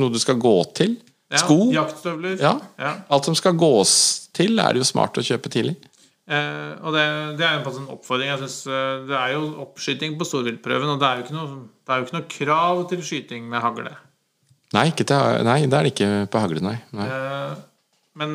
[0.00, 0.96] noe du skal gå til.
[1.32, 1.58] Ja, Sko.
[1.74, 2.38] Jaktstøvler.
[2.40, 2.54] Ja.
[2.80, 2.92] Ja.
[3.12, 3.92] Alt som skal gås
[4.36, 5.74] til, er det jo smart å kjøpe tidlig.
[6.26, 7.04] Eh, og det,
[7.38, 8.32] det er jo en sånn oppfordring.
[8.32, 12.00] Jeg synes, eh, det er jo oppskyting på storviltprøven, og det er noe, det er
[12.00, 13.94] jo ikke noe krav til skyting med hagle.
[14.74, 16.74] Nei, ikke til, nei det er det ikke på hagle, nei.
[16.98, 17.06] nei.
[17.06, 17.54] Eh,
[18.18, 18.34] men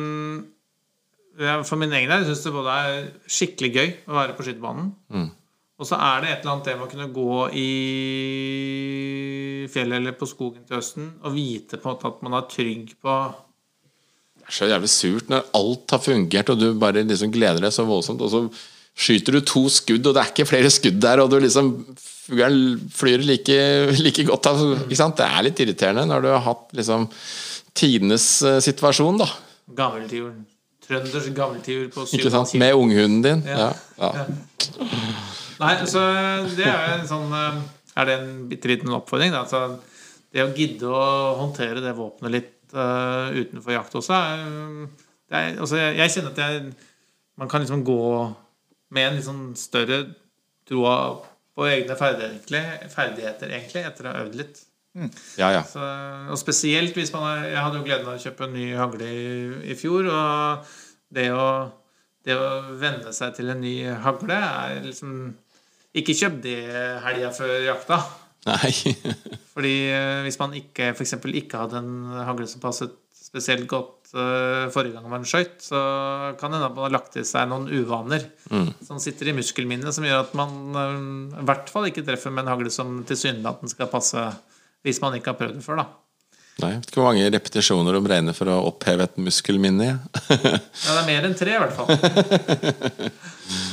[1.42, 4.90] ja, for min egen del syns det både er skikkelig gøy å være på skytebanen.
[5.82, 7.70] Og så er det et eller annet det med å kunne gå i
[9.72, 12.92] fjellet eller på skogen til høsten og vite på en måte at man er trygg
[13.02, 13.16] på
[14.42, 17.86] er så jævlig surt når alt har fungert, og du bare liksom gleder deg så
[17.88, 18.44] voldsomt, og så
[18.92, 21.74] skyter du to skudd, og det er ikke flere skudd der, og du liksom
[22.22, 23.54] Fuglen flyr like,
[23.98, 24.60] like godt av.
[24.84, 25.18] Ikke sant?
[25.18, 27.08] Det er litt irriterende når du har hatt liksom
[27.74, 29.26] tidenes eh, situasjon, da.
[29.74, 30.44] gammeltiuren.
[30.86, 32.54] Trønders gammeltiur på Ikke sant?
[32.62, 33.42] Med unghunden din.
[33.48, 33.72] Ja.
[33.98, 34.12] Ja.
[34.22, 34.70] ja.
[35.62, 36.02] Nei, så
[36.56, 37.58] det er jo en sånn eh,
[37.98, 39.34] Er det en bitte liten oppfordring?
[39.34, 39.44] Da?
[39.44, 39.80] Altså,
[40.32, 41.04] det å gidde å
[41.42, 44.42] håndtere det våpenet litt eh, utenfor jakt også er,
[45.28, 46.72] det er altså, jeg, kjenner at jeg
[47.40, 48.02] Man kan liksom gå
[48.92, 50.02] med en litt sånn større
[50.68, 50.96] troa
[51.56, 54.60] på egne ferdigheter, ferdigheter, egentlig, etter å ha øvd litt.
[55.40, 55.62] ja, ja.
[55.64, 55.80] Så,
[56.28, 59.08] og spesielt hvis man har, Jeg hadde jo gleden av å kjøpe en ny hagle
[59.08, 59.22] i,
[59.72, 60.08] i fjor.
[60.12, 60.74] Og
[61.16, 61.46] det å,
[62.24, 62.50] det å
[62.80, 65.32] venne seg til en ny hagle er liksom
[65.96, 66.58] Ikke kjøp det
[67.04, 68.02] helga før jakta.
[68.48, 68.72] Nei.
[69.54, 71.94] Fordi eh, hvis man ikke eksempel ikke hadde en
[72.26, 75.78] hagle som passet spesielt godt eh, forrige gang man skøyt, så
[76.40, 78.26] kan det hende at man har lagt i seg noen uvaner
[78.84, 80.98] som sitter i muskelminnet, som gjør at man eh,
[81.40, 84.26] i hvert fall ikke treffer med en hagle som tilsynelatende skal passe
[84.82, 85.88] hvis man ikke har prøvd det før, da.
[86.60, 89.86] Nei, vet ikke hvor mange repetisjoner de regner for å oppheve et muskelminne.
[89.86, 89.96] Ja.
[90.82, 91.88] Det er mer enn tre, i hvert fall.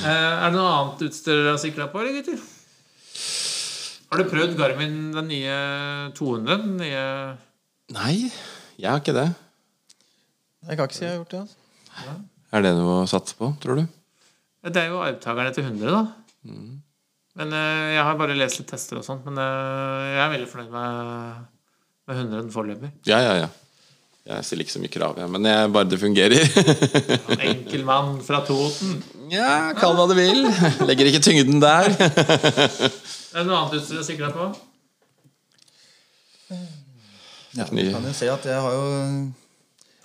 [0.09, 2.39] Er det noe annet utstyr dere har sikla på, eller gutter?
[4.09, 5.55] Har du prøvd Garmin den nye
[6.17, 6.57] 200?
[6.65, 7.03] Den nye
[7.93, 8.15] Nei,
[8.79, 9.27] jeg har ikke det.
[10.65, 11.41] Jeg kan ikke si jeg har gjort det.
[11.45, 12.17] altså.
[12.53, 13.85] Er det noe å satse på, tror du?
[14.69, 16.01] Det er jo arvtakerne til 100, da.
[17.39, 20.49] Men eh, Jeg har bare lest litt tester og sånt, men eh, jeg er veldig
[20.51, 21.47] fornøyd med,
[22.09, 22.91] med 100 foreløpig.
[23.09, 23.49] Ja, ja, ja.
[24.29, 26.43] Jeg stiller ikke så mye krav, jeg, men jeg, bare det fungerer.
[27.49, 28.99] Enkel mann fra Toten.
[29.33, 30.43] ja, kall hva du vil.
[30.89, 31.89] Legger ikke tyngden der.
[33.29, 34.45] Er det noe annet utstyr sikrer sikre deg på?
[37.57, 38.85] Ja, du kan jo se at jeg har jo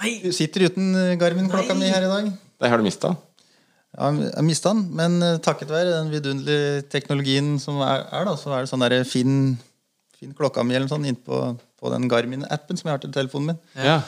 [0.03, 0.11] Nei!
[0.21, 2.27] Du sitter uten eh, Garmin-klokka mi her i dag.
[2.61, 3.15] Det har du mista.
[3.95, 8.35] Ja, jeg mista den, men eh, takket være den vidunderlige teknologien som er, er da,
[8.37, 9.55] så er det sånn der fin,
[10.19, 13.63] fin klokka mi eller sånt innpå på den Garmin-appen som jeg har til telefonen min.
[13.79, 14.01] Ja.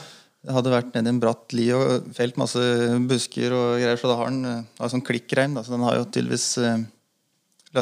[0.45, 2.61] Jeg hadde vært nedi i en bratt li og felt masse
[3.09, 5.97] busker og greier, så da har den eh, har sånn klikkreim, da, så den har
[6.01, 6.51] jo tydeligvis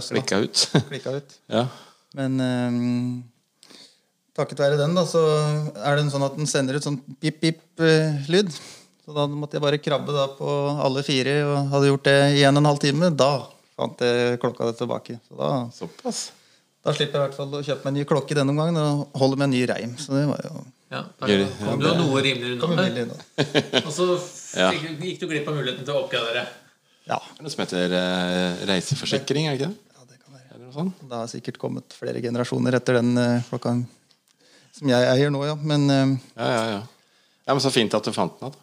[0.03, 0.15] uh.
[0.15, 0.65] Klikka ut.
[0.89, 1.37] Klikka ut.
[1.55, 1.65] ja.
[2.15, 2.79] Men eh,
[4.35, 5.21] takket være den, da, så
[5.75, 8.51] er det en sånn at den sender ut sånn pip-pip-lyd.
[9.05, 10.47] Så da måtte jeg bare krabbe da på
[10.81, 13.11] alle fire, og hadde gjort det i en og en halv time.
[13.13, 13.29] Da
[13.77, 15.19] fant jeg klokka tilbake.
[15.27, 16.21] Så da, Såpass.
[16.81, 19.19] da slipper jeg i hvert fall å kjøpe meg en ny klokke denne omgangen og
[19.19, 19.93] holde med en ny reim.
[20.01, 21.37] Så det var jo Ja, det.
[21.59, 23.17] kom du har noe rimeligere unna.
[23.83, 24.09] Og så
[25.03, 26.45] gikk du glipp av muligheten til å oppgradere.
[27.05, 29.84] Ja, Det er noe som heter eh, reiseforsikring, er det ikke det?
[30.75, 33.75] Ja, det har sikkert kommet flere generasjoner etter den uh, klokka
[34.75, 35.55] som jeg eier nå, ja.
[35.55, 36.79] Men uh, Ja, ja, ja.
[37.47, 38.51] ja, Men så fint at du fant den.
[38.51, 38.61] da.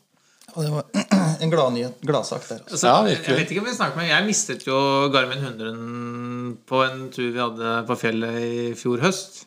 [0.54, 0.84] og det var
[1.42, 2.60] en gladnyhet, gladsak der.
[2.68, 2.86] Altså.
[2.86, 4.76] Ja, jeg vet ikke om vi snakker med Jeg mistet jo
[5.14, 9.44] Garmin 100 på en tur vi hadde på fjellet i fjor høst.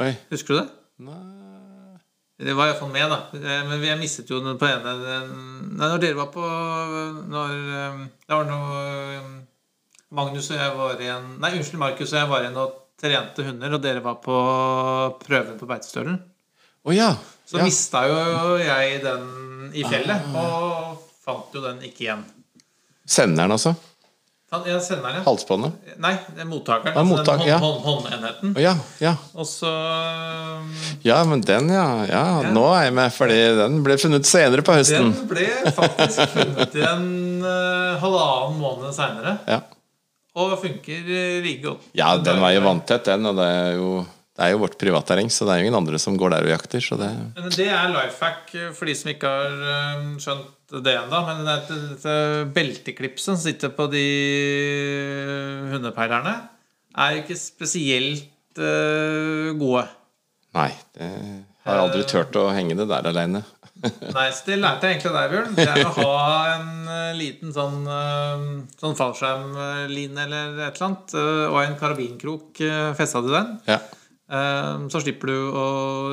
[0.00, 0.14] Oi.
[0.32, 0.68] Husker du det?
[1.06, 1.20] Nei.
[2.40, 3.18] Det var iallfall med, da.
[3.36, 5.34] Eh, Men jeg mistet jo den på ene den-
[5.76, 6.40] Nei, når dere var på
[7.28, 7.50] Når
[8.24, 8.78] Det var noe
[10.10, 13.76] Magnus og jeg var igjen Nei, unnskyld, Markus og jeg var igjen og trente hunder,
[13.76, 14.38] og dere var på
[15.22, 16.18] prøven på Beitestølen.
[16.84, 17.14] Oh, ja.
[17.48, 17.64] Så ja.
[17.64, 22.26] mista jo jeg den i fjellet, og fant jo den ikke igjen.
[23.08, 23.72] Senderen, altså.
[24.50, 25.22] Ja, senderen, ja.
[25.24, 25.96] Halsbåndet.
[26.02, 26.92] Nei, det er mottakeren.
[26.92, 27.58] Ja, altså mottak, den ja.
[27.62, 28.54] hånd, hånd, håndenheten.
[28.60, 28.74] Ja.
[29.00, 29.14] Ja.
[29.38, 30.70] Og så um,
[31.06, 31.88] ja, men den, ja.
[32.10, 32.24] ja.
[32.50, 35.12] Nå er jeg med, fordi den ble funnet senere på høsten.
[35.14, 37.12] Den ble faktisk funnet igjen
[37.46, 39.38] uh, halvannen måned seinere.
[39.48, 39.62] Ja.
[40.40, 41.90] Og funker uh, like godt.
[42.00, 43.26] ja, den var jo vanntett, den.
[43.30, 43.90] Og det er jo,
[44.36, 46.54] det er jo vårt privatterreng, så det er jo ingen andre som går der og
[46.54, 46.80] jakter.
[46.84, 49.54] Så det Men det er life hack uh, for de som ikke har
[50.00, 50.48] um, skjønt
[50.86, 51.20] det ennå.
[51.28, 52.16] Men det et- dette
[52.56, 54.04] belteklipset som sitter på de
[55.72, 56.34] hundepeilerne,
[56.98, 58.26] er ikke spesielt
[58.60, 59.84] gode.
[60.56, 60.70] Nei.
[60.98, 61.08] Det
[61.68, 63.42] har aldri turt å henge det der aleine.
[63.80, 65.54] Nei, så det lærte jeg egentlig av deg, Bjørn.
[65.56, 66.24] Det er å ha
[66.56, 68.44] en eh, liten sånn, uh,
[68.80, 72.60] sånn fallskjermline eller et eller annet, eh, og en karabinkrok
[72.98, 73.56] festa til den.
[73.70, 73.80] Ja.
[74.30, 75.66] Eh, så slipper du å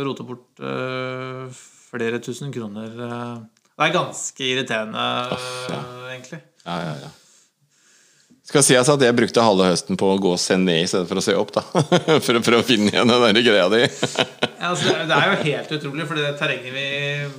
[0.07, 1.45] rote bort eh,
[1.91, 2.89] flere tusen kroner.
[2.89, 3.37] eh.
[3.77, 5.05] Det er ganske irriterende,
[5.69, 5.77] ja.
[5.77, 6.41] eh, egentlig.
[6.65, 7.13] Ja, ja, ja.
[8.47, 11.09] Skal sies at jeg brukte halve høsten på å gå og se ned i stedet
[11.09, 11.51] for å se opp.
[11.51, 11.61] da
[12.25, 13.81] For å prøve å finne igjen den der greia di.
[14.57, 16.87] Ja, altså, det, er, jo helt utrolig, for det terrenget vi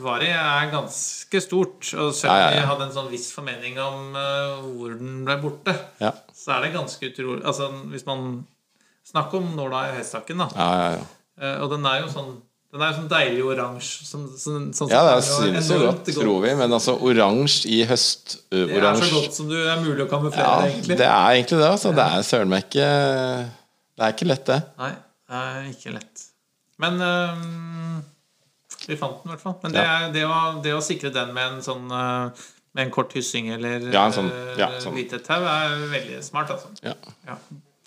[0.05, 1.91] var i, er ganske stort.
[1.99, 2.61] Og selv om Ja, ja, ja.
[2.61, 6.67] vi hadde en sånn viss formening om uh, hvor den ble borte, Ja, så er
[6.69, 8.45] det ganske utrolig Altså, hvis man
[9.09, 10.51] snakker om nåla i høystakken, da.
[10.55, 11.07] ja, ja, ja.
[11.39, 12.31] Eh, og den er jo sånn
[12.75, 14.05] Den er jo sånn deilig oransje.
[14.05, 16.55] Som, sånn, sånn ja det synes jo godt, tror vi.
[16.59, 20.45] Men altså oransje i høst Det er så godt som det er mulig å kamuflere,
[20.45, 20.99] Ja, egentlig.
[21.01, 21.71] det er egentlig det.
[21.71, 21.95] Altså.
[21.97, 24.59] Det er søren meg ikke Det er ikke lett, det.
[24.83, 24.91] Nei,
[25.31, 26.28] det er ikke lett.
[26.79, 28.03] Men øh,
[28.89, 29.57] vi fant den i hvert fall.
[29.65, 29.97] Men det, Ja.
[30.07, 32.45] er, det, å, det å sikre den med en sånn øh,
[32.77, 34.95] Med en kort hyssing eller Ja, en sånn- øh, ja, sånn.
[34.95, 36.69] lite tau er veldig smart, altså.
[36.85, 36.93] Ja,
[37.27, 37.37] Ja.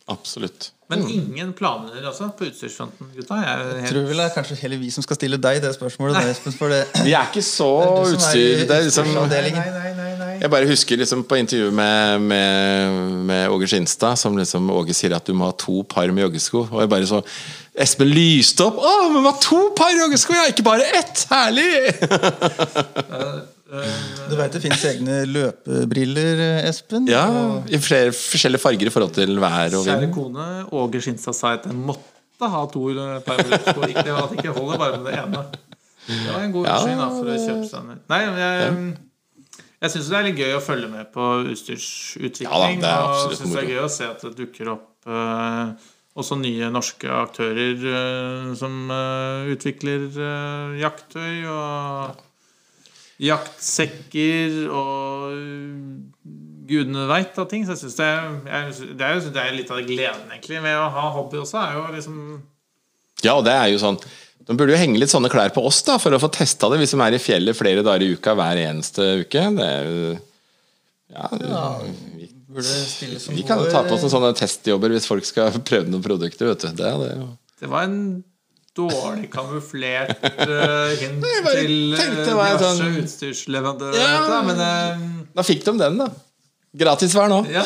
[0.09, 0.71] absolutt.
[0.91, 3.37] Men ingen planer altså, på utstyrsfronten, gutta?
[3.39, 3.77] Jeg helt...
[3.85, 6.41] Jeg tror vel det er kanskje heller vi som skal stille deg det spørsmålet.
[6.57, 7.69] For det, Vi er ikke så
[8.09, 8.65] utstyr...
[8.67, 10.33] Er liksom nei, nei, nei, nei.
[10.41, 15.13] Jeg bare husker liksom på intervjuet med, med, med Åge Skinstad, som liksom Åge sier
[15.15, 16.65] at du må ha to par med joggesko.
[16.73, 17.21] Og jeg bare så
[17.79, 18.75] Espen lyste opp.
[18.83, 20.33] 'Å, men var to par joggesko?
[20.35, 21.21] Ja, ikke bare ett!
[21.31, 21.95] Herlig!'
[24.29, 27.05] du veit det fins egne løpebriller, Espen?
[27.07, 31.35] Ja, Og I flere forskjellige farger i forhold til vær og Kjære kone, Åge Skinstad
[31.37, 32.81] sa at jeg måtte ha to
[33.23, 33.79] par med løpsko.
[33.87, 35.41] Ikke det at ikke holder bare med det ene.
[36.09, 36.71] Det var en god Ja.
[36.75, 38.51] unnskyldning da, for å kjøpe seg en Nei, jeg,
[39.85, 42.51] jeg syns det er litt gøy å følge med på utstyrsutvikling.
[42.51, 44.65] Ja da, det er og syns synes det er gøy å se at det dukker
[44.73, 45.65] opp eh,
[46.19, 52.19] også nye norske aktører uh, som uh, utvikler uh, jakttøy og
[53.21, 55.35] jaktsekker og
[56.71, 57.63] gudene veit av ting.
[57.67, 58.09] Så jeg syns det,
[58.99, 61.61] det, det er litt av gleden egentlig ved å ha hobby også.
[61.61, 62.17] er jo liksom
[63.21, 63.99] Ja, og det er jo sånn
[64.47, 66.81] De burde jo henge litt sånne klær på oss da for å få testa det,
[66.81, 69.45] hvis de er i fjellet flere dager i uka hver eneste uke.
[69.55, 70.11] Det er jo
[71.11, 72.20] ja, som
[72.51, 76.51] vi kan jo ta på oss noen sånne testjobber hvis folk skal prøve noen produkter.
[76.51, 76.67] vet du.
[76.75, 77.29] Det, er det.
[77.61, 77.99] Det var en
[78.77, 83.99] dårlig kamuflert uh, hint til en diverse sånn- utstyrsleverandører.
[83.99, 84.41] Ja.
[84.47, 86.09] Men uh, Da fikk de den, da.
[86.71, 87.41] Gratis hver nå.
[87.57, 87.65] ja.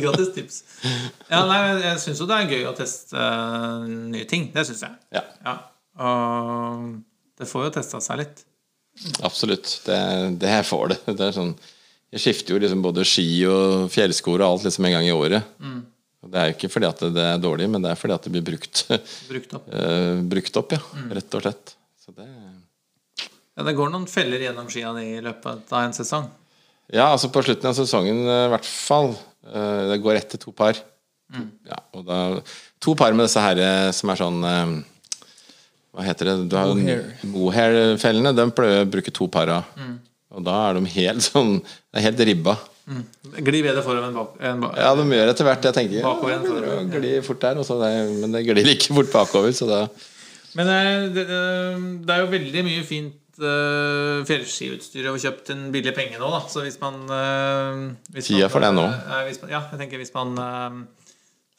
[0.00, 0.62] Gratis tips.
[1.28, 4.48] Ja, nei, jeg syns jo det er gøy å teste uh, nye ting.
[4.54, 4.96] Det syns jeg.
[5.18, 5.56] Ja, Ja.
[5.96, 6.88] Og
[7.40, 8.42] det får jo testa seg litt.
[9.24, 9.70] absolutt.
[9.86, 9.96] Det,
[10.40, 10.98] det her får det.
[11.16, 11.54] det er sånn,
[12.14, 15.42] jeg skifter jo liksom både ski og fjellsko og alt liksom en gang i året.
[16.22, 18.24] Og Det er jo ikke fordi at det er dårlig, men det er fordi at
[18.26, 18.84] det blir brukt,
[19.32, 19.68] Brukt opp.
[19.70, 20.80] uh, brukt opp, ja.
[21.18, 21.74] Rett og slett.
[22.02, 22.26] Så det
[23.56, 26.26] Ja, det går noen feller gjennom skia i løpet av en sesong.
[26.92, 29.14] Ja, altså på slutten av sesongen eh, i hvert fall.
[29.46, 30.78] Uh, Det går ett til to par.
[31.66, 32.18] Ja, og da,
[32.78, 33.58] to par med disse her
[33.96, 34.74] som er sånn uh,
[35.90, 36.34] Hva heter det?
[36.52, 37.00] Du har Mohair.
[37.26, 38.30] Mohair-fellene.
[38.36, 39.72] De pleier jeg å bruke to par av.
[40.36, 42.56] Og da er de helt sånn Det er helt ribba.
[42.86, 44.34] Gli bedre forover enn bak.
[44.38, 44.76] En bak.
[44.78, 45.64] Ja, de gjør etter hvert.
[45.66, 46.74] Jeg tenker Bakover ja, det forover.
[46.76, 49.54] begynner gli fort der, det, men det glir ikke fort bakover.
[49.56, 49.86] Så da
[50.56, 55.48] Men eh, det, eh, det er jo veldig mye fint uh, fjellskiutstyr å få kjøpt
[55.48, 56.44] til en billig penge nå, da.
[56.52, 57.82] Så hvis man eh,
[58.14, 58.86] hvis Tida man, for det nå.
[58.86, 60.78] eh, man, ja, jeg tenker hvis man uh,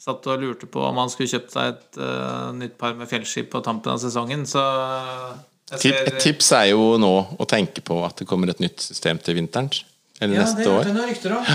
[0.02, 3.46] satt og lurte på om man skulle kjøpt seg et uh, nytt par med fjellski
[3.52, 5.38] på tampen av sesongen, så eh,
[5.76, 9.18] ser- Et tips er jo nå å tenke på at det kommer et nytt system
[9.20, 9.68] til vinteren.
[10.22, 10.84] Eller ja, neste det år.
[10.88, 11.46] Det er, rykter om.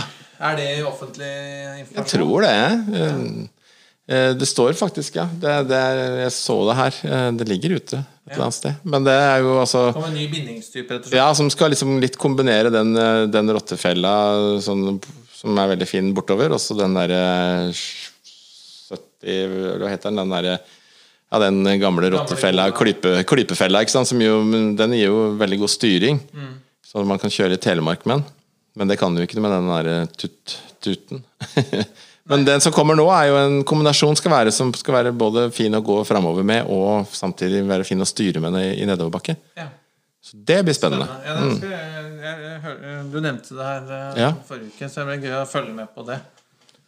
[0.43, 1.33] Er det offentlig
[1.81, 1.97] informasjon?
[1.97, 2.55] Jeg tror det.
[2.99, 4.33] Ja.
[4.35, 5.25] Det står faktisk, ja.
[5.41, 6.97] Det, det er, jeg så det her.
[7.07, 8.75] Eh, Det ligger ute et eller annet sted.
[8.85, 11.17] Men det er jo altså Som en ny bindingstype, rett og slett.
[11.17, 15.01] Ja, som skal liksom litt kombinere den, eh, den rottefella sånn,
[15.35, 17.73] som er veldig fin bortover, og så den derre
[18.91, 20.21] 70 Hva heter den?
[20.23, 20.59] Den derre
[21.33, 24.11] ja, den gamle rottefella, klype, klypefella, ikke sant?
[24.13, 24.39] Som jo,
[24.77, 26.21] den gir jo veldig god styring.
[26.85, 28.25] Så man kan kjøre i Telemark med den.
[28.77, 31.25] Men det kan du ikke med den der tut, tuten.
[32.31, 35.49] Men den som kommer nå, er jo en kombinasjon skal være, som skal være både
[35.53, 39.35] fin å gå framover med, og samtidig være fin å styre med i nedoverbakke.
[39.59, 39.67] Ja.
[40.23, 41.09] Så det blir spennende.
[41.27, 42.53] Ja, det skal jeg, jeg,
[42.87, 44.31] jeg, du nevnte det her eh, Ja.
[44.47, 46.21] forrige uke, så det blir gøy å følge med på det.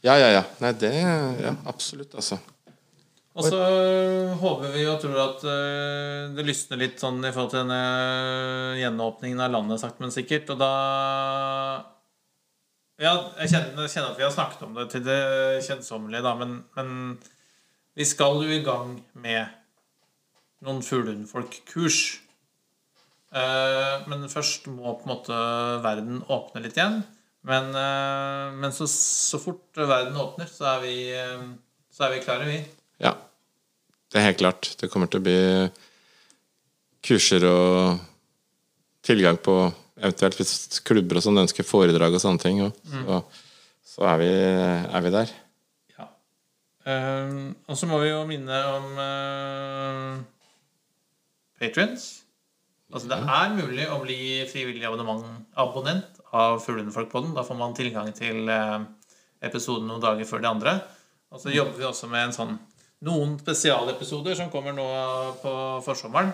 [0.06, 0.44] Ja, ja, ja.
[0.62, 2.38] Nei, det Ja, absolutt, altså.
[3.34, 3.58] Og så
[4.38, 9.42] håper vi og tror at eh, det lysner litt sånn i forhold til denne gjenåpningen
[9.42, 10.52] av landet, sakte, men sikkert.
[10.54, 10.70] Og da
[13.02, 15.18] Ja, jeg kjenner, kjenner at vi har snakket om det til det
[15.66, 16.92] kjedsommelige, da, men, men
[17.98, 19.50] vi skal jo i gang med
[20.62, 21.98] noen fuglehundfolk-kurs.
[23.34, 25.40] Eh, men først må på en måte
[25.82, 27.00] verden åpne litt igjen.
[27.50, 30.96] Men, eh, men så, så fort verden åpner, så er vi,
[31.90, 32.62] så er vi klare, vi.
[33.02, 33.14] Ja.
[34.10, 34.74] Det er helt klart.
[34.78, 35.38] Det kommer til å bli
[37.04, 38.02] kurser og
[39.04, 39.56] tilgang på
[40.00, 42.62] eventuelt hvis klubber og sånn ønsker foredrag og sånne ting.
[42.64, 43.20] Og, så,
[43.94, 45.32] så er, vi, er vi der.
[45.96, 46.08] Ja.
[46.90, 47.38] Eh,
[47.68, 50.12] og så må vi jo minne om uh,
[51.60, 52.10] patrions.
[52.94, 57.34] Altså, det er mulig å bli frivillig abonnent av Fuglehundfolkpodden.
[57.34, 58.84] Da får man tilgang til uh,
[59.42, 60.76] episoden noen dager før de andre.
[61.34, 62.54] Og så jobber vi også med en sånn
[63.04, 64.88] noen spesialepisoder som kommer nå
[65.42, 66.32] på forsommeren.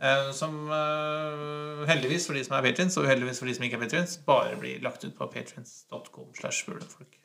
[0.00, 3.76] eh, som eh, heldigvis for de som er patrients, og uheldigvis for de som ikke
[3.76, 6.32] er patrients, bare blir lagt ut på patrients.com.
[6.34, 7.16] fuglehundfolk.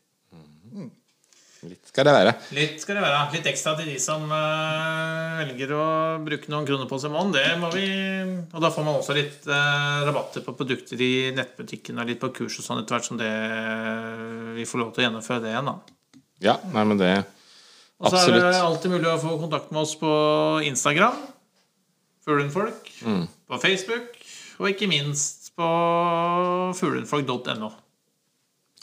[1.66, 2.32] Litt skal det være.
[2.54, 3.22] Litt skal det være.
[3.34, 5.86] Litt ekstra til de som eh, velger å
[6.22, 7.88] bruke noen kroner på må vi
[8.52, 12.60] Og da får man også litt rabatter på produkter i nettbutikken og litt på kurs
[12.60, 13.32] og sånn etter hvert som det
[14.60, 16.22] vi får lov til å gjennomføre det igjen, da.
[16.44, 17.14] Ja, nei, men det
[18.04, 20.10] Og så er det alltid mulig å få kontakt med oss på
[20.68, 21.16] Instagram.
[22.26, 22.90] Fuglehundfolk.
[23.48, 24.18] På Facebook.
[24.60, 25.68] Og ikke minst på
[26.76, 27.70] fuglehundfolk.no.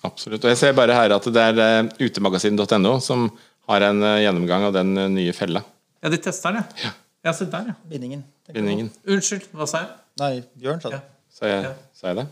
[0.07, 0.43] Absolutt.
[0.43, 3.29] Og jeg ser bare her at det er eh, utemagasin.no som
[3.71, 5.63] har en eh, gjennomgang av den eh, nye fella.
[6.03, 6.91] Ja, de tester den, ja.
[7.23, 7.75] Ja, se der, ja.
[7.87, 8.25] Bindingen.
[8.51, 8.89] Bindingen.
[9.07, 9.93] Unnskyld, hva sa jeg?
[10.19, 10.99] Nei, Bjørn sa det.
[10.99, 11.29] Ja.
[11.33, 11.75] Sa jeg, Ja.
[11.95, 12.25] sa jeg det?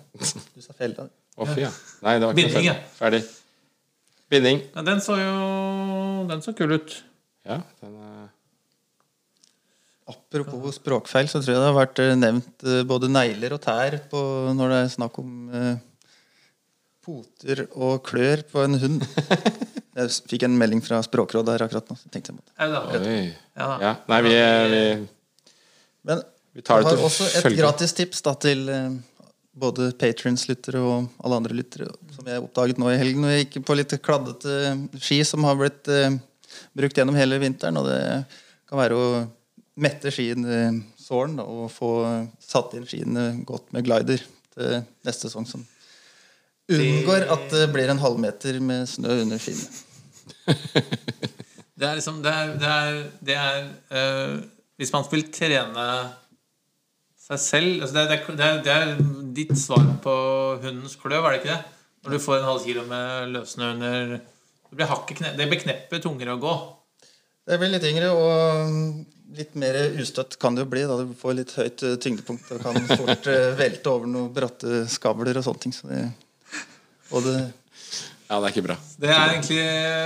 [0.56, 1.06] Du sa fella.
[1.38, 1.70] Å, fy, ja.
[2.02, 2.74] Nei, det var ikke Binding, noe ja.
[2.98, 3.20] Ferdig.
[4.30, 4.60] Binding.
[4.76, 6.92] Ja, den så jo Den så kul ut.
[7.48, 8.28] Ja, den er
[10.10, 13.94] Apropos språkfeil, så tror jeg det har vært eh, nevnt eh, både negler og tær
[14.10, 14.20] på,
[14.58, 15.76] når det er snakk om eh,
[17.06, 19.04] poter og klør på en hund.
[20.00, 21.96] Jeg fikk en melding fra Språkrådet her akkurat nå.
[21.98, 23.02] så tenkte jeg måtte.
[23.02, 23.22] Oi.
[23.58, 23.68] Ja.
[23.82, 23.90] Ja.
[24.08, 24.30] Nei, vi,
[24.70, 24.82] vi
[26.08, 26.22] Men
[26.56, 27.58] Vi tar jeg det har til også et følge.
[27.60, 28.86] gratis tips da, til, eh,
[29.56, 33.26] både patrons-lyttere og alle andre lyttere, som jeg oppdaget nå i helgen.
[33.26, 36.14] Og jeg gikk på litt kladdete ski som har blitt eh,
[36.76, 37.80] brukt gjennom hele vinteren.
[37.80, 38.00] Og det
[38.70, 39.10] kan være å
[39.80, 41.92] mette skien eh, såren og få
[42.38, 44.22] satt inn skiene godt med glider
[44.54, 45.48] til neste sesong.
[45.48, 45.66] Som
[46.70, 49.86] unngår at det blir en halvmeter med snø under skiene.
[51.80, 53.60] Det er liksom Det er, det er, det er
[53.96, 54.34] eh,
[54.76, 55.86] Hvis man vil trene
[57.30, 58.96] seg selv altså det, er, det, er, det er
[59.36, 60.16] ditt svar på
[60.64, 61.78] hundens kløv, er det ikke det?
[62.00, 64.18] Når du får en halv kilo med løssnø under
[64.70, 66.52] Det blir kneppet tungere å gå.
[67.50, 68.74] Det blir litt yngre og
[69.36, 70.84] litt mer ustøtt kan det jo bli.
[70.88, 74.84] da Du får litt høyt eh, tyngdepunkt og kan fort eh, velte over noen bratte
[74.90, 75.74] skavler og sånne ting.
[75.74, 76.04] Så det,
[77.10, 77.36] og det
[78.30, 78.76] Ja, det er ikke bra.
[79.02, 79.62] Det er egentlig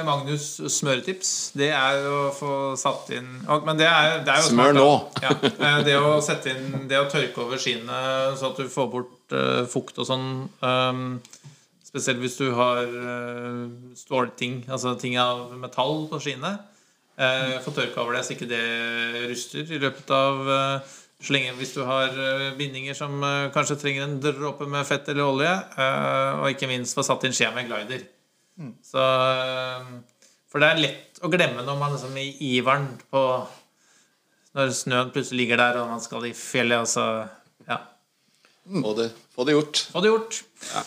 [0.07, 1.33] Magnus' smøretips.
[1.61, 3.29] Det er å få satt inn
[3.67, 4.87] Men det er, det er jo Smør nå.
[5.21, 8.01] Ja, eh, det å sette inn Det å tørke over skiene
[8.41, 10.29] så at du får bort uh, fukt og sånn.
[10.65, 11.05] Um,
[11.85, 13.69] spesielt hvis du har uh,
[13.99, 16.57] stålting, altså ting av metall på skiene.
[17.21, 18.65] Uh, få tørka over det så ikke det
[19.29, 20.95] ruster i løpet av uh,
[21.25, 25.09] så lenge hvis du har eh, bindinger som eh, kanskje trenger en dråpe med fett
[25.09, 28.05] eller olje, eh, og ikke minst få satt inn skje med glider.
[28.87, 29.89] Så, eh,
[30.51, 33.23] for det er lett å glemme når man liksom i iveren på
[34.55, 37.07] Når snøen plutselig ligger der, og man skal i fjellet, og så
[37.67, 37.81] Ja.
[38.65, 39.81] Få det, få det gjort.
[39.93, 40.39] Få det gjort.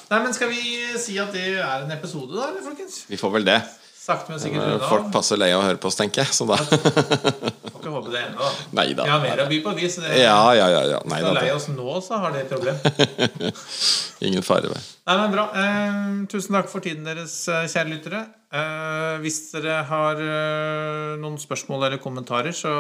[0.10, 0.62] Nei, men skal vi
[0.98, 3.04] si at det er en episode, da, eller, folkens?
[3.10, 3.60] Vi får vel det.
[4.08, 4.88] Sakte, men sikkert Eh, unna.
[4.88, 6.32] Folk passer lei av å høre på oss, tenker jeg.
[6.38, 8.52] Så da Får ikke håpe det ennå.
[8.72, 9.90] Vi har mer å by på, vi.
[9.92, 10.84] Så det, Ja, ja, ja.
[10.94, 11.02] ja.
[11.12, 11.42] Nei skal da.
[11.44, 12.80] lei oss nå, så har det et problem.
[14.28, 14.86] Ingen fare ved.
[15.10, 15.46] Nei, men bra.
[15.60, 18.22] Eh, tusen takk for tiden deres, eh, kjære lyttere.
[18.56, 22.72] Eh, hvis dere har eh, noen spørsmål eller kommentarer, så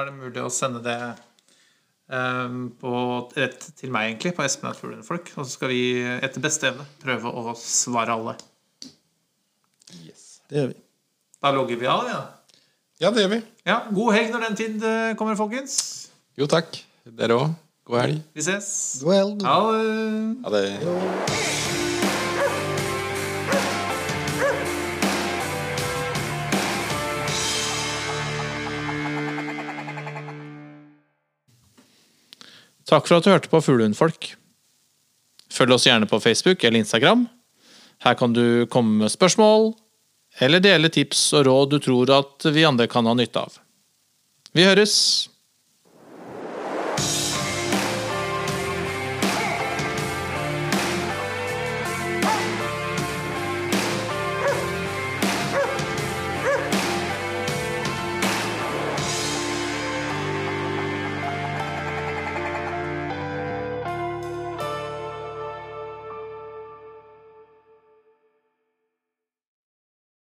[0.00, 0.98] er det mulig å sende det
[2.10, 2.96] eh, på,
[3.38, 5.30] rett til meg, egentlig, på Espen at Fuglenfolk.
[5.38, 5.80] Og så skal vi
[6.18, 8.34] etter beste evne prøve å svare alle.
[10.50, 10.76] Det gjør vi.
[11.42, 12.20] Da logger vi av, ja.
[13.00, 13.40] Ja, det gjør vi.
[13.68, 13.80] ja.
[13.92, 15.78] God helg når den tid eh, kommer, folkens.
[16.38, 16.78] Jo, takk.
[17.06, 17.54] Dere òg.
[17.86, 18.22] God helg.
[18.34, 18.70] Vi ses.
[19.04, 19.46] God helg.
[19.46, 19.84] Ha det.
[20.46, 21.76] Ha det.
[32.86, 34.34] Takk for at du hørte på Fuglehundfolk.
[35.52, 37.26] Følg oss gjerne på Facebook eller Instagram.
[38.04, 39.72] Her kan du komme med spørsmål,
[40.38, 43.56] eller dele tips og råd du tror at vi andre kan ha nytte av.
[44.56, 44.96] Vi høres!